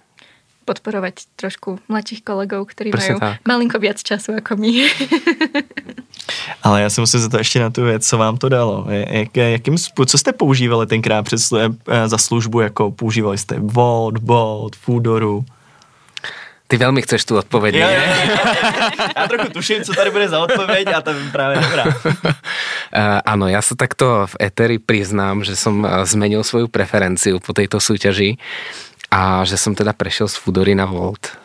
Podporovať 0.72 1.36
trošku 1.36 1.84
mladších 1.92 2.24
kolegov, 2.24 2.72
ktorí 2.72 2.96
Presne 2.96 3.20
majú 3.20 3.20
tak. 3.20 3.44
malinko 3.44 3.76
viac 3.76 4.00
času 4.00 4.40
ako 4.40 4.56
my. 4.56 4.72
Ale 6.64 6.82
já 6.82 6.90
se 6.90 7.02
musím 7.02 7.20
zeptat 7.20 7.38
ještě 7.38 7.60
na 7.60 7.70
tu 7.70 7.84
věc, 7.84 8.08
co 8.08 8.18
vám 8.18 8.38
to 8.38 8.50
dalo. 8.50 8.88
Jak, 8.90 9.38
jakým, 9.38 9.76
co 10.06 10.18
jste 10.18 10.32
používali 10.34 10.88
tenkrát 10.88 11.24
před, 11.28 11.40
slu- 11.40 11.76
eh, 11.88 12.08
za 12.08 12.18
službu, 12.18 12.60
jako 12.60 12.92
používali 12.92 13.38
jste 13.38 13.56
Volt, 13.60 14.18
Bolt, 14.18 14.76
Foodoru? 14.76 15.44
Ty 16.72 16.80
veľmi 16.80 17.04
chceš 17.04 17.28
tu 17.28 17.36
odpoveď, 17.36 17.84
nie? 17.84 17.84
Já 19.18 19.28
trochu 19.28 19.50
tuším, 19.52 19.84
co 19.84 19.94
tady 19.94 20.12
bude 20.12 20.30
za 20.30 20.40
odpověď 20.40 20.88
a 20.88 21.02
to 21.02 21.10
je 21.10 21.16
právě 21.32 21.58
dobrá. 21.60 21.84
Uh, 22.92 23.24
áno, 23.24 23.48
ja 23.48 23.64
sa 23.64 23.72
takto 23.80 24.28
v 24.28 24.52
Eteri 24.52 24.76
priznám, 24.76 25.48
že 25.48 25.56
som 25.56 25.80
eh, 25.88 26.04
zmenil 26.04 26.44
svoju 26.44 26.68
preferenciu 26.68 27.40
po 27.40 27.56
tejto 27.56 27.80
súťaži 27.80 28.36
a 29.12 29.44
že 29.44 29.60
som 29.60 29.76
teda 29.76 29.92
prešiel 29.92 30.32
z 30.32 30.40
Foodory 30.40 30.72
na 30.72 30.88
Volt. 30.88 31.36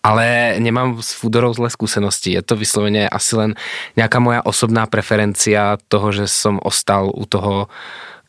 Ale 0.00 0.56
nemám 0.56 0.96
s 1.04 1.12
Foodorou 1.12 1.52
zlé 1.52 1.68
skúsenosti. 1.68 2.32
Je 2.32 2.40
to 2.40 2.56
vyslovene 2.56 3.04
asi 3.04 3.36
len 3.36 3.52
nejaká 4.00 4.16
moja 4.16 4.40
osobná 4.48 4.88
preferencia 4.88 5.76
toho, 5.92 6.08
že 6.08 6.24
som 6.24 6.56
ostal 6.64 7.12
u 7.12 7.28
toho, 7.28 7.68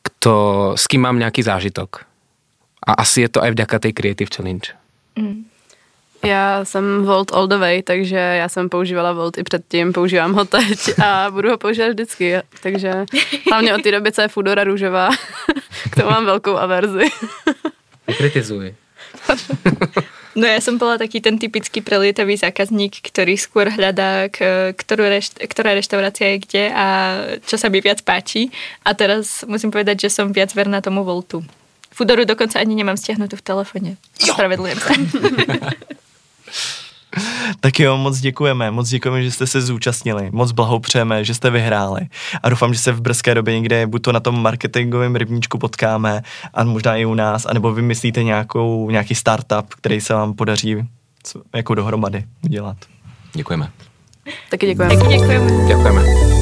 kto, 0.04 0.34
s 0.76 0.84
kým 0.92 1.08
mám 1.08 1.16
nejaký 1.16 1.40
zážitok. 1.48 2.04
A 2.84 3.00
asi 3.00 3.24
je 3.24 3.30
to 3.32 3.40
aj 3.40 3.56
vďaka 3.56 3.88
tej 3.88 3.94
Creative 3.96 4.28
Challenge. 4.28 4.68
Já 6.24 6.66
jsem 6.66 7.04
Volt 7.06 7.32
all 7.32 7.48
the 7.48 7.58
way, 7.58 7.82
takže 7.84 8.18
já 8.18 8.50
jsem 8.50 8.70
používala 8.70 9.14
Volt 9.14 9.38
i 9.38 9.44
předtím, 9.44 9.94
používám 9.94 10.34
ho 10.34 10.46
teď 10.46 11.00
a 11.04 11.32
budu 11.32 11.50
ho 11.50 11.58
používat 11.58 11.90
vždycky. 11.90 12.36
Takže 12.64 13.06
hlavně 13.52 13.76
od 13.76 13.82
té 13.82 13.92
doby, 13.92 14.12
co 14.12 14.22
je 14.22 14.28
Foodora 14.28 14.64
růžová, 14.64 15.10
k 15.92 15.96
tomu 15.96 16.10
mám 16.10 16.26
velkou 16.26 16.58
averzi. 16.58 17.06
Kritizuj. 18.18 18.76
No 20.32 20.48
ja 20.48 20.64
som 20.64 20.80
bola 20.80 20.96
taký 20.96 21.20
ten 21.20 21.36
typický 21.36 21.84
prelietavý 21.84 22.40
zákazník, 22.40 23.04
ktorý 23.04 23.36
skôr 23.36 23.68
hľadá, 23.68 24.32
k, 24.32 24.72
ktorú 24.72 25.04
rešt, 25.04 25.36
ktorá 25.44 25.76
reštaurácia 25.76 26.32
je 26.32 26.38
kde 26.40 26.64
a 26.72 26.86
čo 27.44 27.60
sa 27.60 27.68
mi 27.68 27.84
viac 27.84 28.00
páči. 28.08 28.48
A 28.88 28.96
teraz 28.96 29.44
musím 29.44 29.76
povedať, 29.76 30.08
že 30.08 30.10
som 30.16 30.32
viac 30.32 30.56
verná 30.56 30.80
tomu 30.80 31.04
Voltu. 31.04 31.44
Fudoru 31.92 32.24
dokonca 32.24 32.64
ani 32.64 32.80
nemám 32.80 32.96
stiahnutú 32.96 33.36
v 33.36 33.44
telefone. 33.44 33.92
Ospravedlňujem 34.24 34.80
sa. 34.80 34.94
Tak 37.60 37.80
jo, 37.80 37.98
moc 37.98 38.20
děkujeme, 38.20 38.72
moc 38.72 38.90
děkujeme, 38.90 39.24
že 39.24 39.32
jste 39.32 39.48
se 39.48 39.62
zúčastnili, 39.62 40.30
moc 40.32 40.52
blahopřejeme, 40.52 41.26
že 41.26 41.34
jste 41.34 41.50
vyhráli 41.50 42.02
a 42.44 42.50
doufám, 42.50 42.74
že 42.74 42.80
se 42.80 42.92
v 42.92 43.02
brzké 43.02 43.36
době 43.36 43.60
někde 43.60 43.88
buď 43.88 44.02
to 44.02 44.12
na 44.12 44.20
tom 44.20 44.42
marketingovém 44.42 45.16
rybníčku 45.16 45.58
potkáme 45.58 46.22
a 46.54 46.64
možná 46.64 46.96
i 46.96 47.06
u 47.06 47.14
nás, 47.14 47.46
anebo 47.46 47.74
vymyslíte 47.74 48.24
nějakou, 48.24 48.90
nějaký 48.90 49.16
startup, 49.16 49.74
který 49.78 50.02
se 50.02 50.14
vám 50.14 50.34
podaří 50.34 50.78
jako 51.56 51.76
dohromady 51.76 52.24
udělat. 52.44 52.78
Děkujeme. 53.34 53.72
Taky 54.50 54.66
děkujeme. 54.66 54.98
Taky 54.98 55.10
děkujeme. 55.10 55.68
Ďakujeme. 55.68 56.41